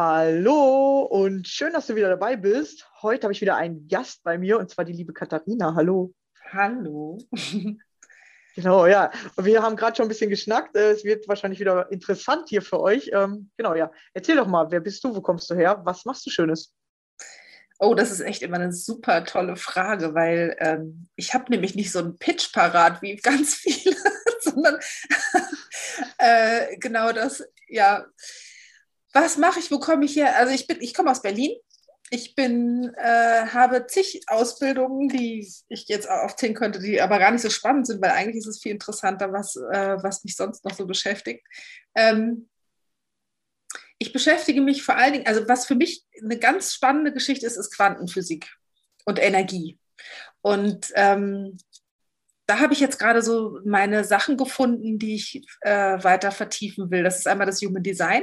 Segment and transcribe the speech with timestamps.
[0.00, 2.88] Hallo und schön, dass du wieder dabei bist.
[3.02, 5.74] Heute habe ich wieder einen Gast bei mir und zwar die liebe Katharina.
[5.74, 6.14] Hallo.
[6.52, 7.18] Hallo.
[8.54, 9.10] Genau, ja.
[9.36, 10.76] Wir haben gerade schon ein bisschen geschnackt.
[10.76, 13.10] Äh, es wird wahrscheinlich wieder interessant hier für euch.
[13.12, 13.90] Ähm, genau, ja.
[14.14, 15.14] Erzähl doch mal, wer bist du?
[15.14, 15.80] Wo kommst du her?
[15.84, 16.74] Was machst du Schönes?
[17.78, 21.92] Oh, das ist echt immer eine super tolle Frage, weil ähm, ich habe nämlich nicht
[21.92, 23.96] so einen Pitch parat wie ganz viele,
[24.40, 24.78] sondern
[26.18, 28.04] äh, genau das, ja.
[29.12, 29.70] Was mache ich?
[29.70, 30.36] Wo komme ich her?
[30.36, 31.52] Also ich bin, ich komme aus Berlin
[32.10, 37.42] ich bin, äh, habe zig Ausbildungen, die ich jetzt aufzählen könnte, die aber gar nicht
[37.42, 40.74] so spannend sind, weil eigentlich ist es viel interessanter, was, äh, was mich sonst noch
[40.74, 41.46] so beschäftigt.
[41.94, 42.48] Ähm,
[43.98, 47.56] ich beschäftige mich vor allen Dingen, also was für mich eine ganz spannende Geschichte ist,
[47.56, 48.48] ist Quantenphysik
[49.04, 49.78] und Energie.
[50.40, 51.58] Und ähm,
[52.46, 57.02] da habe ich jetzt gerade so meine Sachen gefunden, die ich äh, weiter vertiefen will.
[57.02, 58.22] Das ist einmal das Human Design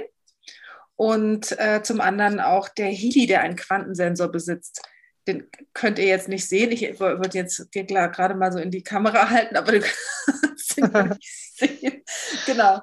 [0.95, 4.81] und äh, zum anderen auch der Heli, der einen Quantensensor besitzt.
[5.28, 6.72] Den könnt ihr jetzt nicht sehen.
[6.72, 11.56] Ich würde jetzt gerade mal so in die Kamera halten, aber du kannst ihn nicht
[11.57, 12.03] sehen.
[12.45, 12.81] Genau.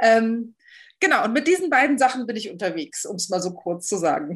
[0.00, 0.54] Ähm,
[1.00, 3.96] genau, und mit diesen beiden Sachen bin ich unterwegs, um es mal so kurz zu
[3.96, 4.34] sagen.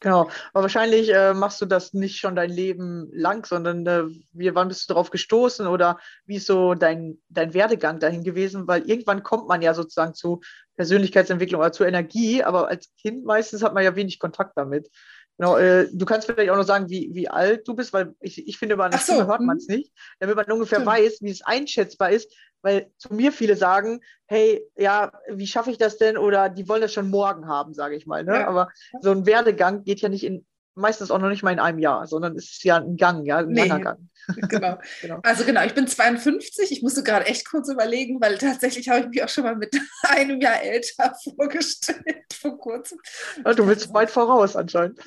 [0.00, 4.54] Genau, aber wahrscheinlich äh, machst du das nicht schon dein Leben lang, sondern äh, wie,
[4.54, 8.68] wann bist du darauf gestoßen oder wie ist so dein, dein Werdegang dahin gewesen?
[8.68, 10.40] Weil irgendwann kommt man ja sozusagen zu
[10.76, 14.88] Persönlichkeitsentwicklung oder zu Energie, aber als Kind meistens hat man ja wenig Kontakt damit.
[15.38, 18.46] Genau, äh, du kannst vielleicht auch noch sagen, wie, wie alt du bist, weil ich,
[18.46, 19.76] ich finde, bei einer so, Stimme hört man es mhm.
[19.76, 20.90] nicht, damit man ungefähr Stimmt.
[20.90, 25.78] weiß, wie es einschätzbar ist, weil zu mir viele sagen, hey, ja, wie schaffe ich
[25.78, 26.18] das denn?
[26.18, 28.24] Oder die wollen das schon morgen haben, sage ich mal.
[28.24, 28.34] Ne?
[28.34, 28.48] Ja.
[28.48, 28.68] Aber
[29.00, 30.44] so ein Werdegang geht ja nicht in,
[30.78, 33.38] meistens auch noch nicht mal in einem Jahr, sondern es ist ja ein Gang, ja,
[33.38, 33.66] ein nee.
[33.66, 33.98] langer Gang.
[34.50, 34.78] Genau.
[35.00, 35.20] genau.
[35.22, 39.06] Also genau, ich bin 52, ich musste gerade echt kurz überlegen, weil tatsächlich habe ich
[39.06, 42.98] mich auch schon mal mit einem Jahr älter vorgestellt vor kurzem.
[43.42, 45.00] Ja, du willst weit voraus anscheinend.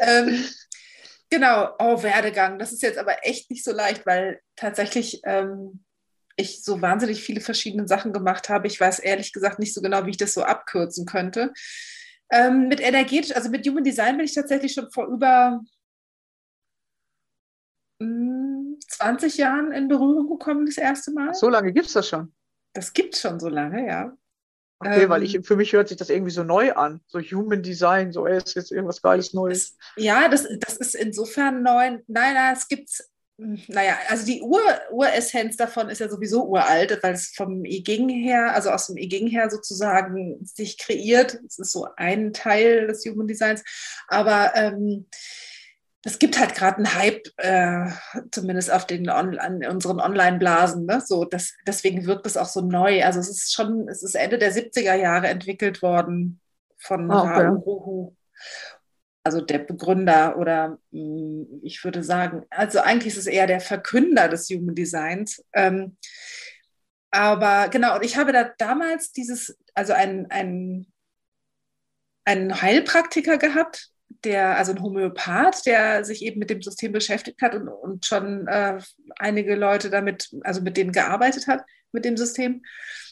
[0.00, 0.44] ähm,
[1.32, 2.58] Genau, oh, Werdegang.
[2.58, 5.82] Das ist jetzt aber echt nicht so leicht, weil tatsächlich ähm,
[6.36, 8.66] ich so wahnsinnig viele verschiedene Sachen gemacht habe.
[8.66, 11.54] Ich weiß ehrlich gesagt nicht so genau, wie ich das so abkürzen könnte.
[12.32, 15.60] Ähm, mit energetisch, also mit Human Design bin ich tatsächlich schon vor über
[18.00, 21.34] 20 hm, Jahren in Berührung gekommen, das erste Mal.
[21.34, 22.32] So lange gibt es das schon?
[22.72, 24.16] Das gibt es schon so lange, ja.
[24.78, 27.02] Okay, ähm, weil ich, für mich hört sich das irgendwie so neu an.
[27.06, 29.76] So Human Design, so ey, ist jetzt irgendwas Geiles Neues.
[29.76, 31.98] Das, ja, das, das ist insofern neu.
[32.08, 32.90] Nein, nein, es gibt
[33.68, 34.60] naja, also die Ur,
[34.90, 38.96] Uressenz davon ist ja sowieso uralt, weil es vom I Ging her, also aus dem
[38.96, 41.38] I Ging her sozusagen sich kreiert.
[41.46, 43.62] Es ist so ein Teil des Human Designs.
[44.08, 45.06] Aber ähm,
[46.04, 47.90] es gibt halt gerade einen Hype, äh,
[48.30, 50.86] zumindest auf den on, an unseren Online-Blasen.
[50.86, 51.00] Ne?
[51.04, 53.04] So, das, deswegen wirkt es auch so neu.
[53.04, 56.40] Also es ist schon, es ist Ende der 70er Jahre entwickelt worden
[56.78, 57.46] von oh, okay.
[57.46, 58.16] Ruhu.
[59.24, 64.28] Also der Begründer oder hm, ich würde sagen, also eigentlich ist es eher der Verkünder
[64.28, 65.44] des Human Designs.
[65.52, 65.96] Ähm,
[67.10, 70.86] aber genau, und ich habe da damals dieses, also ein, ein,
[72.24, 73.90] einen Heilpraktiker gehabt,
[74.24, 78.46] der, also ein Homöopath, der sich eben mit dem System beschäftigt hat und, und schon
[78.46, 78.78] äh,
[79.18, 82.62] einige Leute damit, also mit denen gearbeitet hat, mit dem System.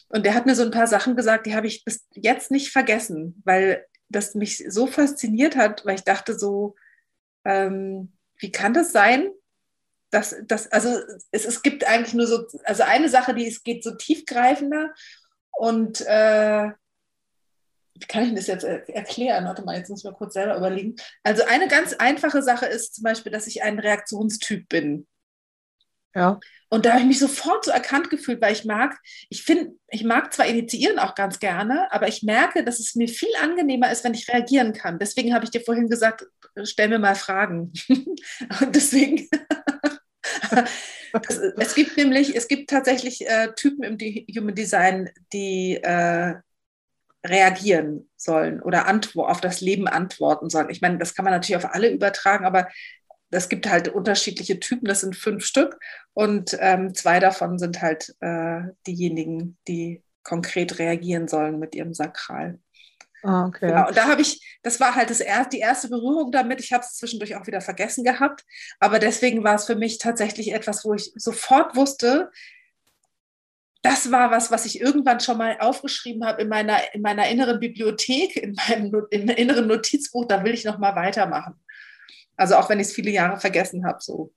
[0.09, 2.71] Und der hat mir so ein paar Sachen gesagt, die habe ich bis jetzt nicht
[2.71, 6.75] vergessen, weil das mich so fasziniert hat, weil ich dachte so,
[7.45, 9.29] ähm, wie kann das sein?
[10.09, 10.99] Dass, dass, also
[11.31, 14.93] es, es gibt eigentlich nur so, also eine Sache, die es geht so tiefgreifender
[15.51, 16.71] und äh,
[17.93, 19.45] wie kann ich das jetzt erklären?
[19.45, 20.95] Warte mal, jetzt muss ich mal kurz selber überlegen.
[21.23, 25.07] Also eine ganz einfache Sache ist zum Beispiel, dass ich ein Reaktionstyp bin.
[26.13, 26.39] Ja.
[26.69, 28.97] Und da habe ich mich sofort so erkannt gefühlt, weil ich mag,
[29.29, 33.07] ich finde, ich mag zwar initiieren auch ganz gerne, aber ich merke, dass es mir
[33.07, 34.99] viel angenehmer ist, wenn ich reagieren kann.
[34.99, 36.25] Deswegen habe ich dir vorhin gesagt,
[36.63, 37.73] stell mir mal Fragen.
[37.89, 39.27] Und deswegen,
[41.11, 43.97] das, es gibt nämlich, es gibt tatsächlich äh, Typen im
[44.35, 46.35] Human Design, die äh,
[47.25, 50.69] reagieren sollen oder auf das Leben antworten sollen.
[50.69, 52.67] Ich meine, das kann man natürlich auf alle übertragen, aber
[53.31, 55.79] es gibt halt unterschiedliche Typen, das sind fünf Stück
[56.13, 62.59] und ähm, zwei davon sind halt äh, diejenigen, die konkret reagieren sollen mit ihrem Sakral.
[63.23, 63.67] Ah, okay.
[63.67, 66.59] Genau, und da habe ich, das war halt das er, die erste Berührung damit.
[66.59, 68.43] Ich habe es zwischendurch auch wieder vergessen gehabt,
[68.79, 72.31] aber deswegen war es für mich tatsächlich etwas, wo ich sofort wusste,
[73.83, 77.59] das war was, was ich irgendwann schon mal aufgeschrieben habe in meiner, in meiner inneren
[77.59, 81.55] Bibliothek, in meinem in inneren Notizbuch, da will ich noch mal weitermachen.
[82.41, 83.99] Also auch wenn ich es viele Jahre vergessen habe.
[84.01, 84.33] So.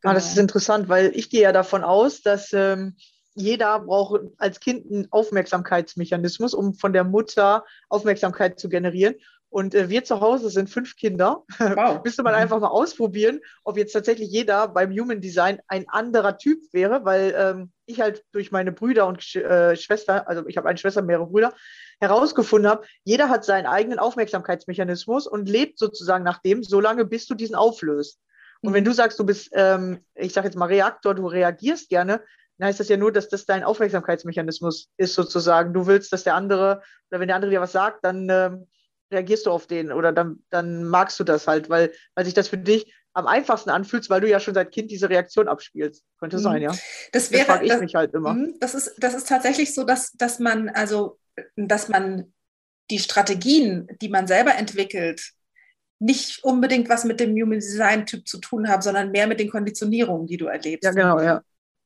[0.00, 0.10] Genau.
[0.10, 0.42] Ah, das ist genau.
[0.42, 2.96] interessant, weil ich gehe ja davon aus, dass ähm,
[3.34, 9.14] jeder braucht als Kind einen Aufmerksamkeitsmechanismus, um von der Mutter Aufmerksamkeit zu generieren.
[9.52, 11.44] Und äh, wir zu Hause sind fünf Kinder.
[11.58, 12.02] Wow.
[12.04, 12.40] Müsste man mhm.
[12.40, 17.34] einfach mal ausprobieren, ob jetzt tatsächlich jeder beim Human Design ein anderer Typ wäre, weil
[17.36, 21.26] ähm, ich halt durch meine Brüder und äh, Schwester, also ich habe eine Schwester, mehrere
[21.26, 21.52] Brüder,
[22.00, 27.34] herausgefunden habe, jeder hat seinen eigenen Aufmerksamkeitsmechanismus und lebt sozusagen nach dem, solange bis du
[27.34, 28.20] diesen auflöst.
[28.62, 28.74] Und mhm.
[28.74, 32.22] wenn du sagst, du bist, ähm, ich sage jetzt mal Reaktor, du reagierst gerne,
[32.58, 35.74] dann heißt das ja nur, dass das dein Aufmerksamkeitsmechanismus ist sozusagen.
[35.74, 38.66] Du willst, dass der andere, oder wenn der andere dir was sagt, dann ähm,
[39.12, 42.48] reagierst du auf den oder dann, dann magst du das halt, weil, weil sich das
[42.48, 46.04] für dich am einfachsten anfühlt, weil du ja schon seit Kind diese Reaktion abspielst.
[46.18, 46.42] Könnte mhm.
[46.42, 46.74] sein, ja.
[47.12, 48.34] Das wäre, das ich das, mich halt immer.
[48.34, 51.18] Mhm, das ist, das ist tatsächlich so, dass, dass man, also,
[51.56, 52.32] dass man
[52.90, 55.32] die Strategien, die man selber entwickelt,
[55.98, 59.50] nicht unbedingt was mit dem Human Design Typ zu tun haben, sondern mehr mit den
[59.50, 60.84] Konditionierungen, die du erlebst.
[60.84, 61.42] Ja, genau, ja.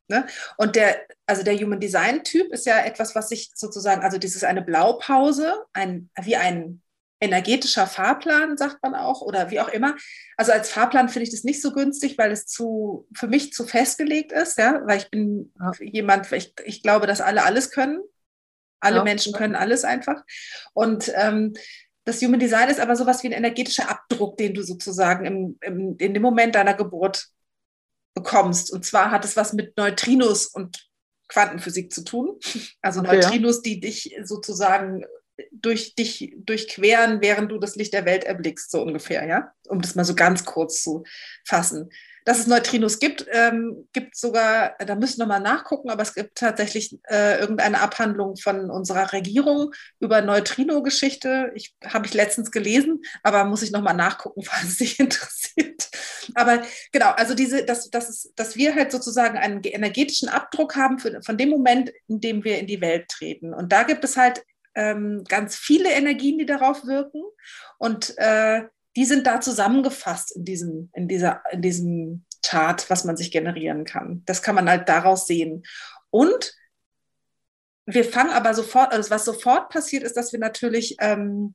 [0.08, 0.24] Ne?
[0.56, 4.36] Und der, also der Human Design Typ ist ja etwas, was sich sozusagen, also das
[4.36, 6.80] ist eine Blaupause, ein, wie ein
[7.20, 9.96] energetischer Fahrplan, sagt man auch, oder wie auch immer.
[10.36, 13.64] Also als Fahrplan finde ich das nicht so günstig, weil es zu, für mich zu
[13.66, 15.72] festgelegt ist, ja, weil ich bin ja.
[15.80, 18.00] jemand, ich, ich glaube, dass alle alles können.
[18.80, 19.04] Alle ja.
[19.04, 20.22] Menschen können alles einfach.
[20.74, 21.54] Und ähm,
[22.04, 25.96] das Human Design ist aber sowas wie ein energetischer Abdruck, den du sozusagen im, im,
[25.98, 27.28] in dem Moment deiner Geburt
[28.14, 28.72] bekommst.
[28.72, 30.88] Und zwar hat es was mit Neutrinos und
[31.28, 32.38] Quantenphysik zu tun.
[32.82, 33.62] Also okay, Neutrinos, ja.
[33.62, 35.04] die dich sozusagen
[35.52, 39.94] durch dich durchqueren, während du das Licht der Welt erblickst, so ungefähr, ja, um das
[39.94, 41.04] mal so ganz kurz zu
[41.44, 41.90] fassen.
[42.24, 46.38] Dass es Neutrinos gibt, ähm, gibt sogar, da müssen wir mal nachgucken, aber es gibt
[46.38, 51.52] tatsächlich äh, irgendeine Abhandlung von unserer Regierung über Neutrino-Geschichte.
[51.54, 55.88] Ich habe ich letztens gelesen, aber muss ich nochmal nachgucken, falls es dich interessiert.
[56.34, 60.98] Aber genau, also diese, dass, dass, es, dass wir halt sozusagen einen energetischen Abdruck haben
[60.98, 63.54] für, von dem Moment, in dem wir in die Welt treten.
[63.54, 64.42] Und da gibt es halt
[64.76, 67.22] ähm, ganz viele Energien, die darauf wirken.
[67.78, 68.62] Und äh,
[68.94, 73.84] die sind da zusammengefasst in diesem, in dieser, in diesem Chart, was man sich generieren
[73.84, 74.22] kann.
[74.26, 75.64] Das kann man halt daraus sehen.
[76.10, 76.54] Und
[77.86, 81.54] wir fangen aber sofort, also was sofort passiert, ist, dass wir natürlich ähm,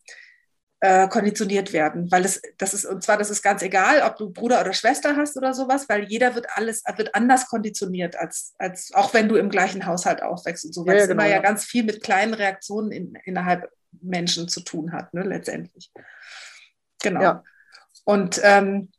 [0.84, 4.32] äh, konditioniert werden, weil es, das ist, und zwar, das ist ganz egal, ob du
[4.32, 8.92] Bruder oder Schwester hast oder sowas, weil jeder wird alles, wird anders konditioniert, als, als
[8.94, 11.38] auch wenn du im gleichen Haushalt aufwächst und so, weil ja, es genau, immer ja.
[11.38, 13.72] ja ganz viel mit kleinen Reaktionen in, innerhalb
[14.02, 15.92] Menschen zu tun hat, ne, letztendlich.
[17.04, 17.22] Genau.
[17.22, 17.44] Ja.
[18.04, 18.90] Und ähm,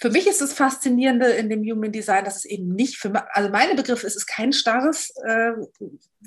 [0.00, 3.50] für mich ist das Faszinierende in dem Human Design, dass es eben nicht, für, also
[3.50, 5.52] meine Begriffe ist es kein starres, äh,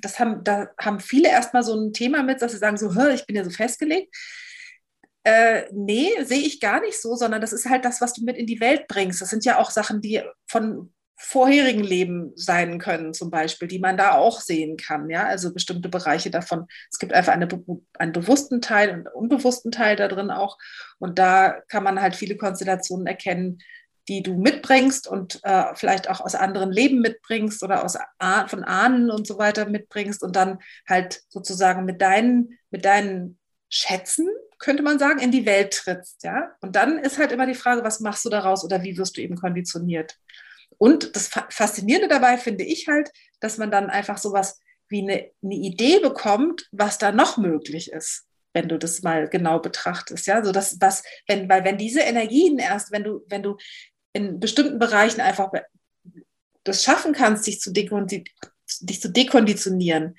[0.01, 3.25] das haben, da haben viele erstmal so ein Thema mit, dass sie sagen so, ich
[3.25, 4.13] bin ja so festgelegt.
[5.23, 8.37] Äh, nee, sehe ich gar nicht so, sondern das ist halt das, was du mit
[8.37, 9.21] in die Welt bringst.
[9.21, 13.95] Das sind ja auch Sachen, die von vorherigen Leben sein können, zum Beispiel, die man
[13.95, 15.09] da auch sehen kann.
[15.09, 16.65] Ja, also bestimmte Bereiche davon.
[16.91, 17.47] Es gibt einfach eine,
[17.99, 20.57] einen bewussten Teil und einen unbewussten Teil da drin auch.
[20.99, 23.59] Und da kann man halt viele Konstellationen erkennen,
[24.07, 27.97] die du mitbringst und äh, vielleicht auch aus anderen Leben mitbringst oder aus
[28.47, 30.57] von Ahnen und so weiter mitbringst und dann
[30.89, 33.37] halt sozusagen mit deinen, mit deinen
[33.69, 36.23] Schätzen, könnte man sagen, in die Welt trittst.
[36.23, 36.51] Ja?
[36.61, 39.21] Und dann ist halt immer die Frage, was machst du daraus oder wie wirst du
[39.21, 40.17] eben konditioniert?
[40.77, 44.59] Und das Faszinierende dabei finde ich halt, dass man dann einfach sowas
[44.89, 49.59] wie eine, eine Idee bekommt, was da noch möglich ist wenn du das mal genau
[49.59, 50.27] betrachtest.
[50.27, 53.57] Ja, so das, was, wenn, weil wenn diese Energien erst, wenn du, wenn du
[54.13, 55.51] in bestimmten Bereichen einfach
[56.63, 60.17] das schaffen kannst, dich zu, dich zu dekonditionieren,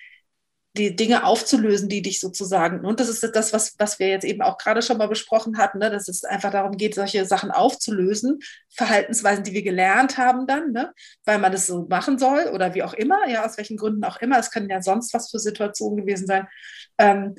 [0.75, 4.41] die Dinge aufzulösen, die dich sozusagen, und das ist das, was, was wir jetzt eben
[4.41, 8.39] auch gerade schon mal besprochen hatten, ne, dass es einfach darum geht, solche Sachen aufzulösen,
[8.71, 10.93] Verhaltensweisen, die wir gelernt haben dann, ne,
[11.27, 14.17] weil man das so machen soll oder wie auch immer, ja, aus welchen Gründen auch
[14.23, 16.49] immer, es können ja sonst was für Situationen gewesen sein.
[16.97, 17.35] Ähm,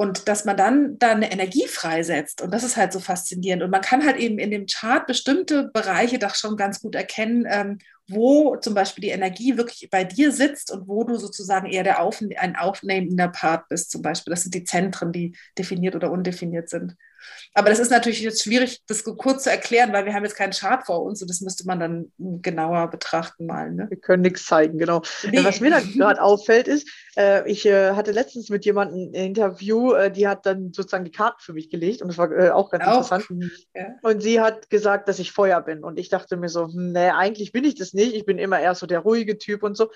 [0.00, 2.40] und dass man dann da eine Energie freisetzt.
[2.40, 3.62] Und das ist halt so faszinierend.
[3.62, 7.44] Und man kann halt eben in dem Chart bestimmte Bereiche doch schon ganz gut erkennen,
[7.46, 7.76] ähm,
[8.08, 12.00] wo zum Beispiel die Energie wirklich bei dir sitzt und wo du sozusagen eher der
[12.00, 14.30] Auf, ein aufnehmender Part bist, zum Beispiel.
[14.30, 16.96] Das sind die Zentren, die definiert oder undefiniert sind.
[17.54, 20.52] Aber das ist natürlich jetzt schwierig, das kurz zu erklären, weil wir haben jetzt keinen
[20.52, 22.12] Chart vor uns und das müsste man dann
[22.42, 23.72] genauer betrachten mal.
[23.72, 23.86] Ne?
[23.88, 25.02] Wir können nichts zeigen, genau.
[25.30, 25.44] Nee.
[25.44, 29.92] Was mir dann gerade auffällt ist, äh, ich äh, hatte letztens mit jemandem ein Interview,
[29.92, 32.84] äh, die hat dann sozusagen die Karten für mich gelegt und das war auch ganz
[32.84, 33.10] auch.
[33.10, 33.26] interessant.
[33.74, 33.94] Ja.
[34.02, 37.10] Und sie hat gesagt, dass ich Feuer bin und ich dachte mir so, hm, nee,
[37.10, 38.14] eigentlich bin ich das nicht.
[38.14, 39.90] Ich bin immer eher so der ruhige Typ und so.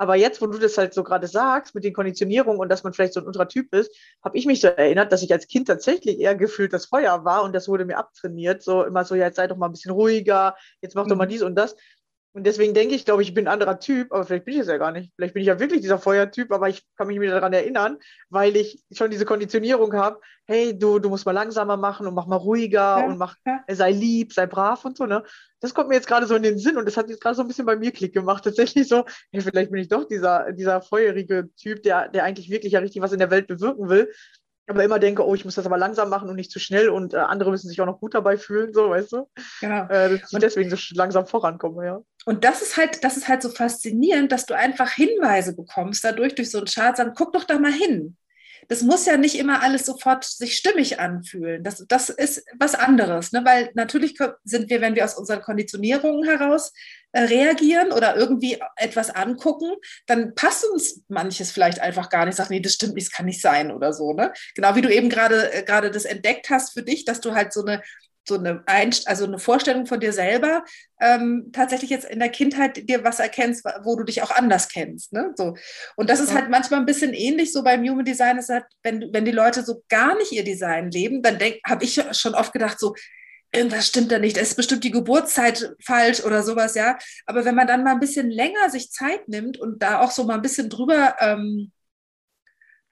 [0.00, 2.94] Aber jetzt, wo du das halt so gerade sagst, mit den Konditionierungen und dass man
[2.94, 6.18] vielleicht so ein Ultratyp ist, habe ich mich so erinnert, dass ich als Kind tatsächlich
[6.18, 8.62] eher gefühlt das Feuer war und das wurde mir abtrainiert.
[8.62, 11.10] So immer so, ja, jetzt sei doch mal ein bisschen ruhiger, jetzt mach mhm.
[11.10, 11.32] doch mal mhm.
[11.32, 11.76] dies und das.
[12.32, 14.60] Und deswegen denke ich, glaube ich, ich bin ein anderer Typ, aber vielleicht bin ich
[14.60, 15.12] es ja gar nicht.
[15.16, 18.56] Vielleicht bin ich ja wirklich dieser Feuertyp, aber ich kann mich wieder daran erinnern, weil
[18.56, 22.36] ich schon diese Konditionierung habe, hey, du, du musst mal langsamer machen und mach mal
[22.36, 23.64] ruhiger ja, und mach, ja.
[23.68, 25.24] sei lieb, sei brav und so, ne?
[25.58, 27.42] Das kommt mir jetzt gerade so in den Sinn und das hat jetzt gerade so
[27.42, 28.44] ein bisschen bei mir Klick gemacht.
[28.44, 32.74] Tatsächlich so, hey, vielleicht bin ich doch dieser, dieser feuerige Typ, der, der eigentlich wirklich
[32.74, 34.08] ja richtig was in der Welt bewirken will
[34.70, 37.12] aber immer denke, oh, ich muss das aber langsam machen und nicht zu schnell und
[37.12, 39.28] äh, andere müssen sich auch noch gut dabei fühlen, so, weißt du?
[39.60, 39.84] Genau.
[39.86, 42.00] Äh, dass ich und deswegen so langsam vorankomme, ja.
[42.30, 46.36] Und das ist halt, das ist halt so faszinierend, dass du einfach Hinweise bekommst, dadurch
[46.36, 48.16] durch so einen Chart sagen, guck doch da mal hin
[48.70, 51.64] das muss ja nicht immer alles sofort sich stimmig anfühlen.
[51.64, 53.44] Das, das ist was anderes, ne?
[53.44, 56.72] weil natürlich sind wir, wenn wir aus unseren Konditionierungen heraus
[57.10, 59.72] äh, reagieren oder irgendwie etwas angucken,
[60.06, 62.36] dann passt uns manches vielleicht einfach gar nicht.
[62.36, 64.12] Sag, nee, das stimmt nicht, das kann nicht sein oder so.
[64.12, 64.32] Ne?
[64.54, 67.52] Genau wie du eben gerade äh, gerade das entdeckt hast für dich, dass du halt
[67.52, 67.82] so eine
[68.26, 70.64] so eine, Einst also eine Vorstellung von dir selber
[71.00, 75.12] ähm, tatsächlich jetzt in der Kindheit dir was erkennst, wo du dich auch anders kennst.
[75.12, 75.32] Ne?
[75.36, 75.56] So.
[75.96, 79.12] Und das ist halt manchmal ein bisschen ähnlich so beim Human Design, ist halt, wenn,
[79.12, 82.78] wenn die Leute so gar nicht ihr Design leben, dann habe ich schon oft gedacht,
[82.78, 82.94] so,
[83.52, 86.98] irgendwas stimmt da nicht, es ist bestimmt die Geburtszeit falsch oder sowas, ja.
[87.26, 90.24] Aber wenn man dann mal ein bisschen länger sich Zeit nimmt und da auch so
[90.24, 91.72] mal ein bisschen drüber, ähm,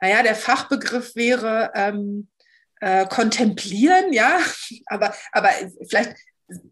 [0.00, 2.28] naja, der Fachbegriff wäre, ähm,
[2.80, 4.38] äh, kontemplieren, ja,
[4.86, 5.50] aber, aber
[5.88, 6.14] vielleicht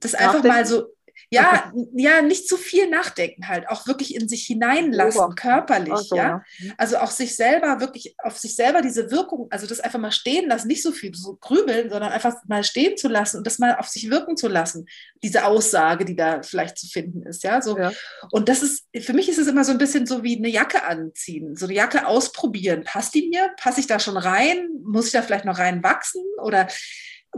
[0.00, 0.95] das einfach mal so
[1.30, 5.34] ja, ja, nicht zu viel nachdenken halt, auch wirklich in sich hineinlassen, Ober.
[5.34, 6.44] körperlich, so, ja.
[6.58, 6.72] ja.
[6.78, 10.48] Also auch sich selber wirklich auf sich selber diese Wirkung, also das einfach mal stehen
[10.48, 13.74] lassen, nicht so viel so grübeln, sondern einfach mal stehen zu lassen und das mal
[13.76, 14.86] auf sich wirken zu lassen,
[15.22, 17.76] diese Aussage, die da vielleicht zu finden ist, ja, so.
[17.76, 17.92] Ja.
[18.30, 20.84] Und das ist, für mich ist es immer so ein bisschen so wie eine Jacke
[20.84, 22.84] anziehen, so eine Jacke ausprobieren.
[22.84, 23.50] Passt die mir?
[23.56, 24.68] Passe ich da schon rein?
[24.84, 26.22] Muss ich da vielleicht noch reinwachsen?
[26.40, 26.68] Oder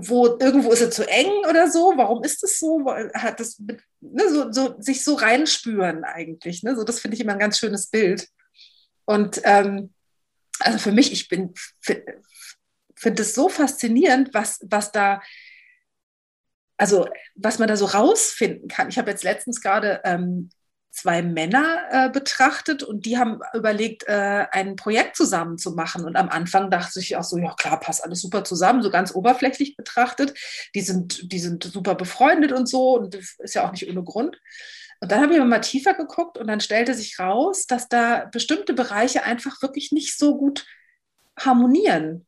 [0.01, 1.95] wo irgendwo ist es zu eng oder so.
[1.97, 2.87] Warum ist es so?
[3.15, 6.63] Hat das mit, ne, so, so, sich so reinspüren eigentlich.
[6.63, 6.77] Ne?
[6.77, 8.29] So, das finde ich immer ein ganz schönes Bild.
[9.05, 9.93] Und ähm,
[10.61, 11.53] also für mich, ich bin
[12.95, 15.21] finde es so faszinierend, was, was da
[16.79, 18.89] also was man da so rausfinden kann.
[18.89, 20.51] Ich habe jetzt letztens gerade ähm,
[20.91, 26.05] zwei Männer äh, betrachtet und die haben überlegt, äh, ein Projekt zusammen zu machen.
[26.05, 29.15] Und am Anfang dachte ich auch so, ja klar, passt alles super zusammen, so ganz
[29.15, 30.39] oberflächlich betrachtet.
[30.75, 34.03] Die sind, die sind super befreundet und so und das ist ja auch nicht ohne
[34.03, 34.39] Grund.
[35.01, 38.75] Und dann habe ich mal tiefer geguckt und dann stellte sich raus, dass da bestimmte
[38.75, 40.67] Bereiche einfach wirklich nicht so gut
[41.39, 42.27] harmonieren.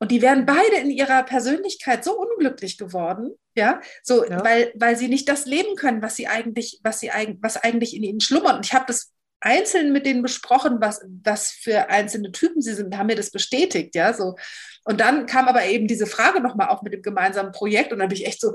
[0.00, 4.42] Und die wären beide in ihrer Persönlichkeit so unglücklich geworden, ja, so, ja.
[4.42, 8.02] Weil, weil sie nicht das leben können, was sie eigentlich, was sie was eigentlich in
[8.02, 8.56] ihnen schlummert.
[8.56, 12.96] Und ich habe das einzeln mit denen besprochen, was, was für einzelne Typen sie sind,
[12.96, 14.36] haben mir das bestätigt, ja, so.
[14.84, 18.08] Und dann kam aber eben diese Frage nochmal auf mit dem gemeinsamen Projekt und dann
[18.08, 18.52] bin ich echt so,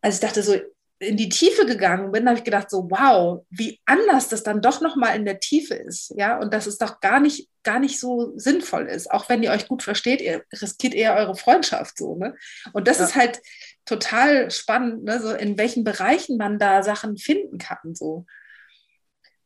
[0.00, 0.56] also ich dachte so,
[1.00, 4.82] in die Tiefe gegangen bin, habe ich gedacht so, wow, wie anders das dann doch
[4.82, 8.32] nochmal in der Tiefe ist, ja, und dass es doch gar nicht, gar nicht so
[8.36, 12.36] sinnvoll ist, auch wenn ihr euch gut versteht, ihr riskiert eher eure Freundschaft so, ne?
[12.74, 13.06] Und das ja.
[13.06, 13.40] ist halt
[13.86, 15.20] total spannend, ne?
[15.20, 18.26] so in welchen Bereichen man da Sachen finden kann, so.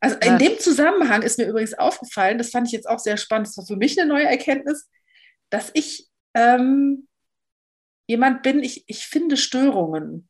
[0.00, 3.46] Also in dem Zusammenhang ist mir übrigens aufgefallen, das fand ich jetzt auch sehr spannend,
[3.46, 4.90] das war für mich eine neue Erkenntnis,
[5.50, 7.06] dass ich ähm,
[8.08, 10.28] jemand bin, ich, ich finde Störungen.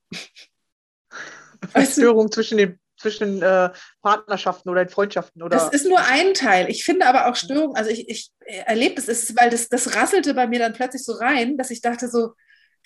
[1.87, 3.71] Störung zwischen den zwischen äh,
[4.03, 5.57] Partnerschaften oder Freundschaften oder.
[5.57, 6.71] Das ist nur ein Teil.
[6.71, 10.33] Ich finde aber auch Störung, also ich, ich erlebe das, ist, weil das, das rasselte
[10.33, 12.35] bei mir dann plötzlich so rein, dass ich dachte so,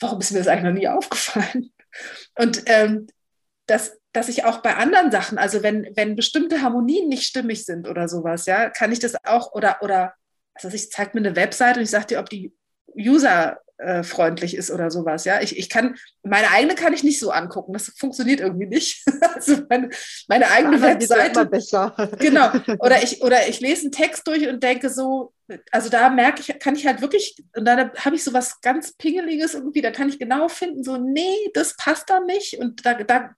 [0.01, 1.73] warum ist mir das eigentlich noch nie aufgefallen?
[2.37, 3.07] Und ähm,
[3.67, 7.87] dass, dass ich auch bei anderen Sachen, also wenn, wenn bestimmte Harmonien nicht stimmig sind
[7.87, 10.15] oder sowas, ja, kann ich das auch, oder, oder
[10.55, 12.55] also ich zeige mir eine Webseite und ich sage dir, ob die
[12.97, 15.25] User äh, freundlich ist oder sowas.
[15.25, 17.73] Ja, ich, ich kann, meine eigene kann ich nicht so angucken.
[17.73, 19.05] Das funktioniert irgendwie nicht.
[19.35, 19.91] also meine,
[20.27, 21.47] meine eigene Ach, Webseite.
[21.47, 21.95] besser.
[22.19, 22.51] genau.
[22.81, 25.33] Oder ich, oder ich lese einen Text durch und denke so,
[25.71, 28.93] also da merke ich, kann ich halt wirklich, und dann habe ich so was ganz
[28.93, 32.59] Pingeliges irgendwie, da kann ich genau finden, so, nee, das passt da nicht.
[32.59, 33.31] Und da, da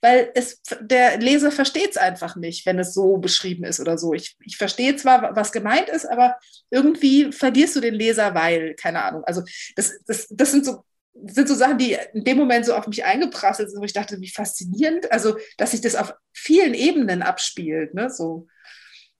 [0.00, 4.14] weil es, der Leser versteht es einfach nicht, wenn es so beschrieben ist oder so.
[4.14, 6.36] Ich, ich verstehe zwar, was gemeint ist, aber
[6.70, 9.24] irgendwie verlierst du den Leser, weil, keine Ahnung.
[9.24, 9.42] Also
[9.76, 10.84] das, das, das sind so
[11.26, 14.20] sind so Sachen, die in dem Moment so auf mich eingeprasselt sind, wo ich dachte,
[14.20, 18.46] wie faszinierend, also dass sich das auf vielen Ebenen abspielt, ne, so.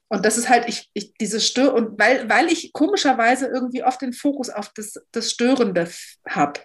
[0.09, 4.03] Und das ist halt, ich, ich diese Stör und weil, weil ich komischerweise irgendwie oft
[4.03, 5.89] den Fokus auf das, das Störende
[6.29, 6.61] habe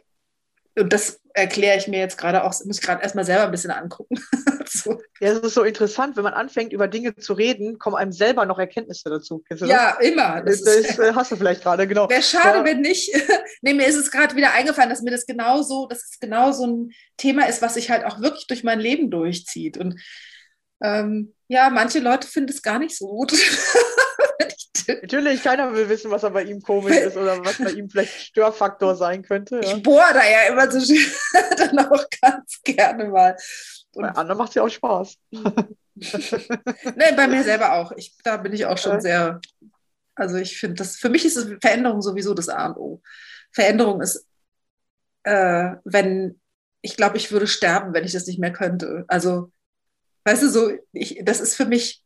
[0.77, 3.71] und das erkläre ich mir jetzt gerade auch, muss ich gerade erstmal selber ein bisschen
[3.71, 4.19] angucken.
[4.65, 4.99] so.
[5.19, 8.45] Ja, es ist so interessant, wenn man anfängt, über Dinge zu reden, kommen einem selber
[8.45, 9.43] noch Erkenntnisse dazu.
[9.49, 10.41] Ja, immer.
[10.41, 12.09] Das, das ist, äh, hast du vielleicht gerade, genau.
[12.09, 12.65] Wäre schade, ja.
[12.65, 13.11] wenn nicht.
[13.61, 16.65] nee, mir ist es gerade wieder eingefallen, dass mir das genauso, dass es genau so
[16.65, 19.77] ein Thema ist, was sich halt auch wirklich durch mein Leben durchzieht.
[19.77, 19.99] Und
[20.83, 23.33] ähm, ja, manche Leute finden es gar nicht so gut.
[25.01, 28.95] Natürlich, keiner will wissen, was bei ihm komisch ist oder was bei ihm vielleicht Störfaktor
[28.95, 29.59] sein könnte.
[29.61, 29.75] Ja.
[29.75, 30.79] Ich bohre da ja immer so
[31.57, 33.35] dann auch ganz gerne mal.
[33.93, 35.17] Und bei anderen macht es ja auch Spaß.
[35.31, 37.91] nee, bei mir selber auch.
[37.97, 39.41] Ich, da bin ich auch schon sehr,
[40.15, 43.01] also ich finde, das für mich ist Veränderung sowieso das A und O.
[43.51, 44.25] Veränderung ist,
[45.23, 46.39] äh, wenn,
[46.81, 49.03] ich glaube, ich würde sterben, wenn ich das nicht mehr könnte.
[49.07, 49.51] Also,
[50.25, 52.03] weißt du, so, ich, das ist für mich.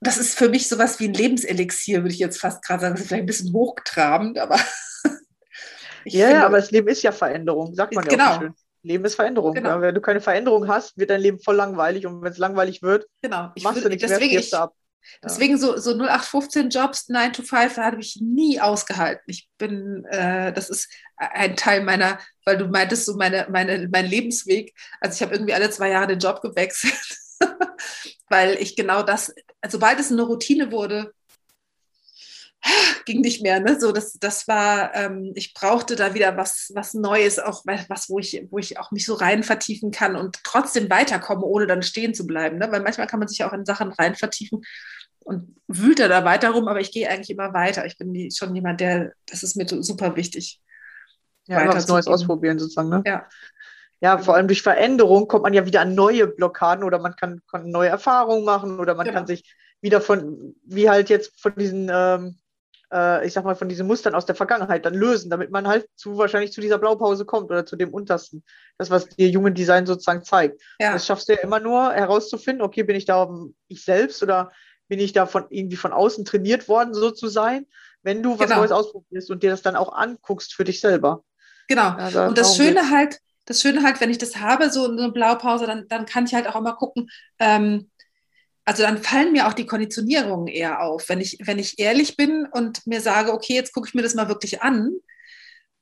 [0.00, 2.94] Das ist für mich sowas wie ein Lebenselixier, würde ich jetzt fast gerade sagen.
[2.94, 4.56] Das ist vielleicht ein bisschen hochtrabend, aber.
[6.04, 8.30] ja, finde, aber das Leben ist ja Veränderung, sagt man ja genau.
[8.30, 8.54] auch schön.
[8.82, 9.54] Leben ist Veränderung.
[9.54, 9.70] Genau.
[9.70, 12.80] Ja, wenn du keine Veränderung hast, wird dein Leben voll langweilig und wenn es langweilig
[12.80, 13.52] wird, genau.
[13.62, 14.72] machst du nichts deswegen mehr, ich, ab.
[15.22, 19.24] Deswegen so, so 0815 Jobs, 9 to 5, habe ich nie ausgehalten.
[19.26, 24.06] Ich bin, äh, das ist ein Teil meiner, weil du meintest, so meine, meine, mein
[24.06, 24.74] Lebensweg.
[25.00, 26.94] Also ich habe irgendwie alle zwei Jahre den Job gewechselt.
[28.28, 29.34] weil ich genau das,
[29.68, 31.12] sobald es eine Routine wurde,
[33.04, 33.60] ging nicht mehr.
[33.60, 33.78] Ne?
[33.80, 38.18] So, das, das war, ähm, ich brauchte da wieder was, was Neues, auch was, wo
[38.18, 42.14] ich, wo ich auch mich so rein vertiefen kann und trotzdem weiterkomme, ohne dann stehen
[42.14, 42.58] zu bleiben.
[42.58, 42.70] Ne?
[42.70, 44.62] Weil manchmal kann man sich auch in Sachen rein vertiefen
[45.20, 47.86] und wühlt da weiter rum, aber ich gehe eigentlich immer weiter.
[47.86, 50.60] Ich bin die, schon jemand, der, das ist mir super wichtig.
[51.46, 52.90] Ja, was Neues ausprobieren sozusagen.
[52.90, 53.02] Ne?
[53.06, 53.26] Ja.
[54.00, 57.42] Ja, vor allem durch Veränderung kommt man ja wieder an neue Blockaden oder man kann,
[57.50, 59.18] kann neue Erfahrungen machen oder man genau.
[59.18, 62.38] kann sich wieder von, wie halt jetzt von diesen, ähm,
[62.92, 65.88] äh, ich sag mal, von diesen Mustern aus der Vergangenheit dann lösen, damit man halt
[65.96, 68.44] zu, wahrscheinlich zu dieser Blaupause kommt oder zu dem untersten.
[68.76, 70.60] Das, was dir Human Design sozusagen zeigt.
[70.80, 70.92] Ja.
[70.92, 73.28] Das schaffst du ja immer nur herauszufinden, okay, bin ich da
[73.66, 74.52] ich selbst oder
[74.88, 77.66] bin ich da von irgendwie von außen trainiert worden, so zu sein,
[78.02, 78.60] wenn du was genau.
[78.60, 81.24] Neues ausprobierst und dir das dann auch anguckst für dich selber.
[81.68, 81.96] Genau.
[81.98, 82.90] Ja, und das Schöne geht's.
[82.90, 86.34] halt, das Schöne halt, wenn ich das habe, so eine Blaupause, dann, dann kann ich
[86.34, 87.90] halt auch immer gucken, ähm,
[88.64, 91.08] also dann fallen mir auch die Konditionierungen eher auf.
[91.08, 94.14] Wenn ich, wenn ich ehrlich bin und mir sage, okay, jetzt gucke ich mir das
[94.14, 94.92] mal wirklich an,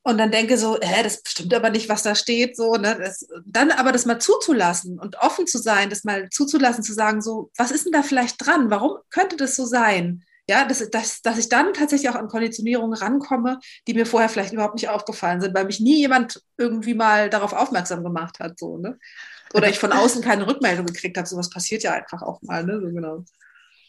[0.07, 2.97] und dann denke so, hä, das stimmt aber nicht, was da steht, so, ne?
[2.97, 7.21] Das, dann aber das mal zuzulassen und offen zu sein, das mal zuzulassen, zu sagen,
[7.21, 8.71] so, was ist denn da vielleicht dran?
[8.71, 10.23] Warum könnte das so sein?
[10.49, 14.53] Ja, dass, dass, dass ich dann tatsächlich auch an Konditionierungen rankomme, die mir vorher vielleicht
[14.53, 18.79] überhaupt nicht aufgefallen sind, weil mich nie jemand irgendwie mal darauf aufmerksam gemacht hat, so,
[18.79, 18.99] ne?
[19.55, 21.27] Oder ich von außen keine Rückmeldung gekriegt habe.
[21.27, 22.81] Sowas passiert ja einfach auch mal, ne?
[22.81, 23.25] So genau.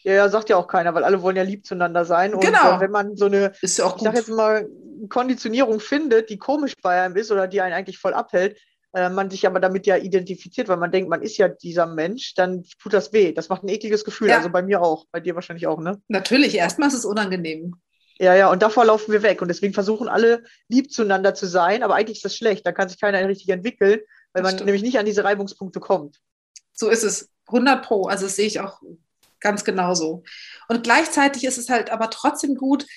[0.04, 2.34] Ja, ja, sagt ja auch keiner, weil alle wollen ja lieb zueinander sein.
[2.34, 2.78] Und genau.
[2.78, 4.68] äh, wenn man so eine, ist ja auch ich sag jetzt mal,
[5.10, 8.58] Konditionierung findet, die komisch bei einem ist oder die einen eigentlich voll abhält,
[8.98, 12.34] äh, man sich aber damit ja identifiziert, weil man denkt, man ist ja dieser Mensch,
[12.34, 13.32] dann tut das weh.
[13.32, 14.30] Das macht ein ekliges Gefühl.
[14.30, 14.38] Ja.
[14.38, 16.02] Also bei mir auch, bei dir wahrscheinlich auch, ne?
[16.08, 17.76] Natürlich, erstmal ist es unangenehm.
[18.18, 19.44] Ja, ja, und davor laufen wir weg.
[19.44, 22.66] Und deswegen versuchen alle lieb zueinander zu sein, aber eigentlich ist das schlecht.
[22.66, 24.00] Da kann sich keiner richtig entwickeln,
[24.34, 24.66] weil Das man stimmt.
[24.66, 26.18] nämlich nicht an diese Reibungspunkte kommt.
[26.74, 27.30] So ist es.
[27.50, 28.08] 100 Pro.
[28.08, 28.82] Also das sehe ich auch
[29.40, 30.24] ganz genauso.
[30.70, 32.88] Und gleichzeitig ist es halt aber trotzdem gut,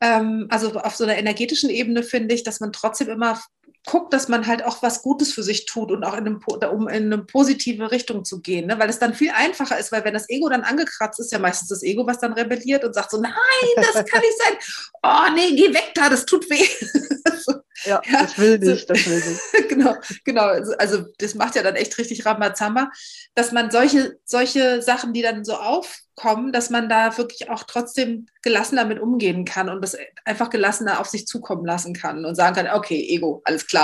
[0.00, 3.38] ähm, also auf so einer energetischen Ebene finde ich, dass man trotzdem immer
[3.86, 6.40] guckt, dass man halt auch was Gutes für sich tut und auch in, einem,
[6.70, 8.78] um in eine positive Richtung zu gehen, ne?
[8.78, 11.68] weil es dann viel einfacher ist, weil wenn das Ego dann angekratzt ist, ja meistens
[11.68, 13.32] das Ego, was dann rebelliert und sagt so, nein,
[13.76, 14.56] das kann nicht sein,
[15.02, 16.66] oh nee, geh weg da, das tut weh.
[17.40, 19.68] so, Ja, Ja, das will nicht, das will nicht.
[19.68, 20.42] genau, genau.
[20.42, 22.90] Also, also das macht ja dann echt richtig Ramazamba,
[23.34, 28.26] dass man solche, solche Sachen, die dann so aufkommen, dass man da wirklich auch trotzdem
[28.42, 32.56] gelassener mit umgehen kann und das einfach gelassener auf sich zukommen lassen kann und sagen
[32.56, 33.79] kann, okay, Ego, alles klar.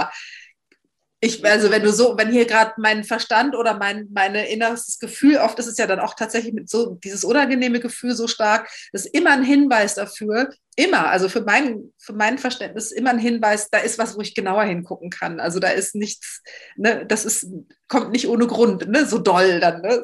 [1.21, 5.39] Ich, also wenn du so, wenn hier gerade mein Verstand oder mein meine inneres Gefühl,
[5.39, 9.07] oft ist es ja dann auch tatsächlich mit so dieses unangenehme Gefühl so stark, das
[9.07, 13.71] ist immer ein Hinweis dafür, immer, also für mein, für mein Verständnis immer ein Hinweis,
[13.71, 15.41] da ist was, wo ich genauer hingucken kann.
[15.41, 16.43] Also da ist nichts,
[16.77, 17.47] ne, das ist,
[17.89, 19.81] kommt nicht ohne Grund, ne, so doll dann.
[19.81, 20.03] Ne?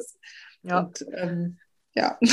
[0.63, 0.79] Ja.
[0.79, 1.59] Und, ähm,
[1.93, 2.17] ja.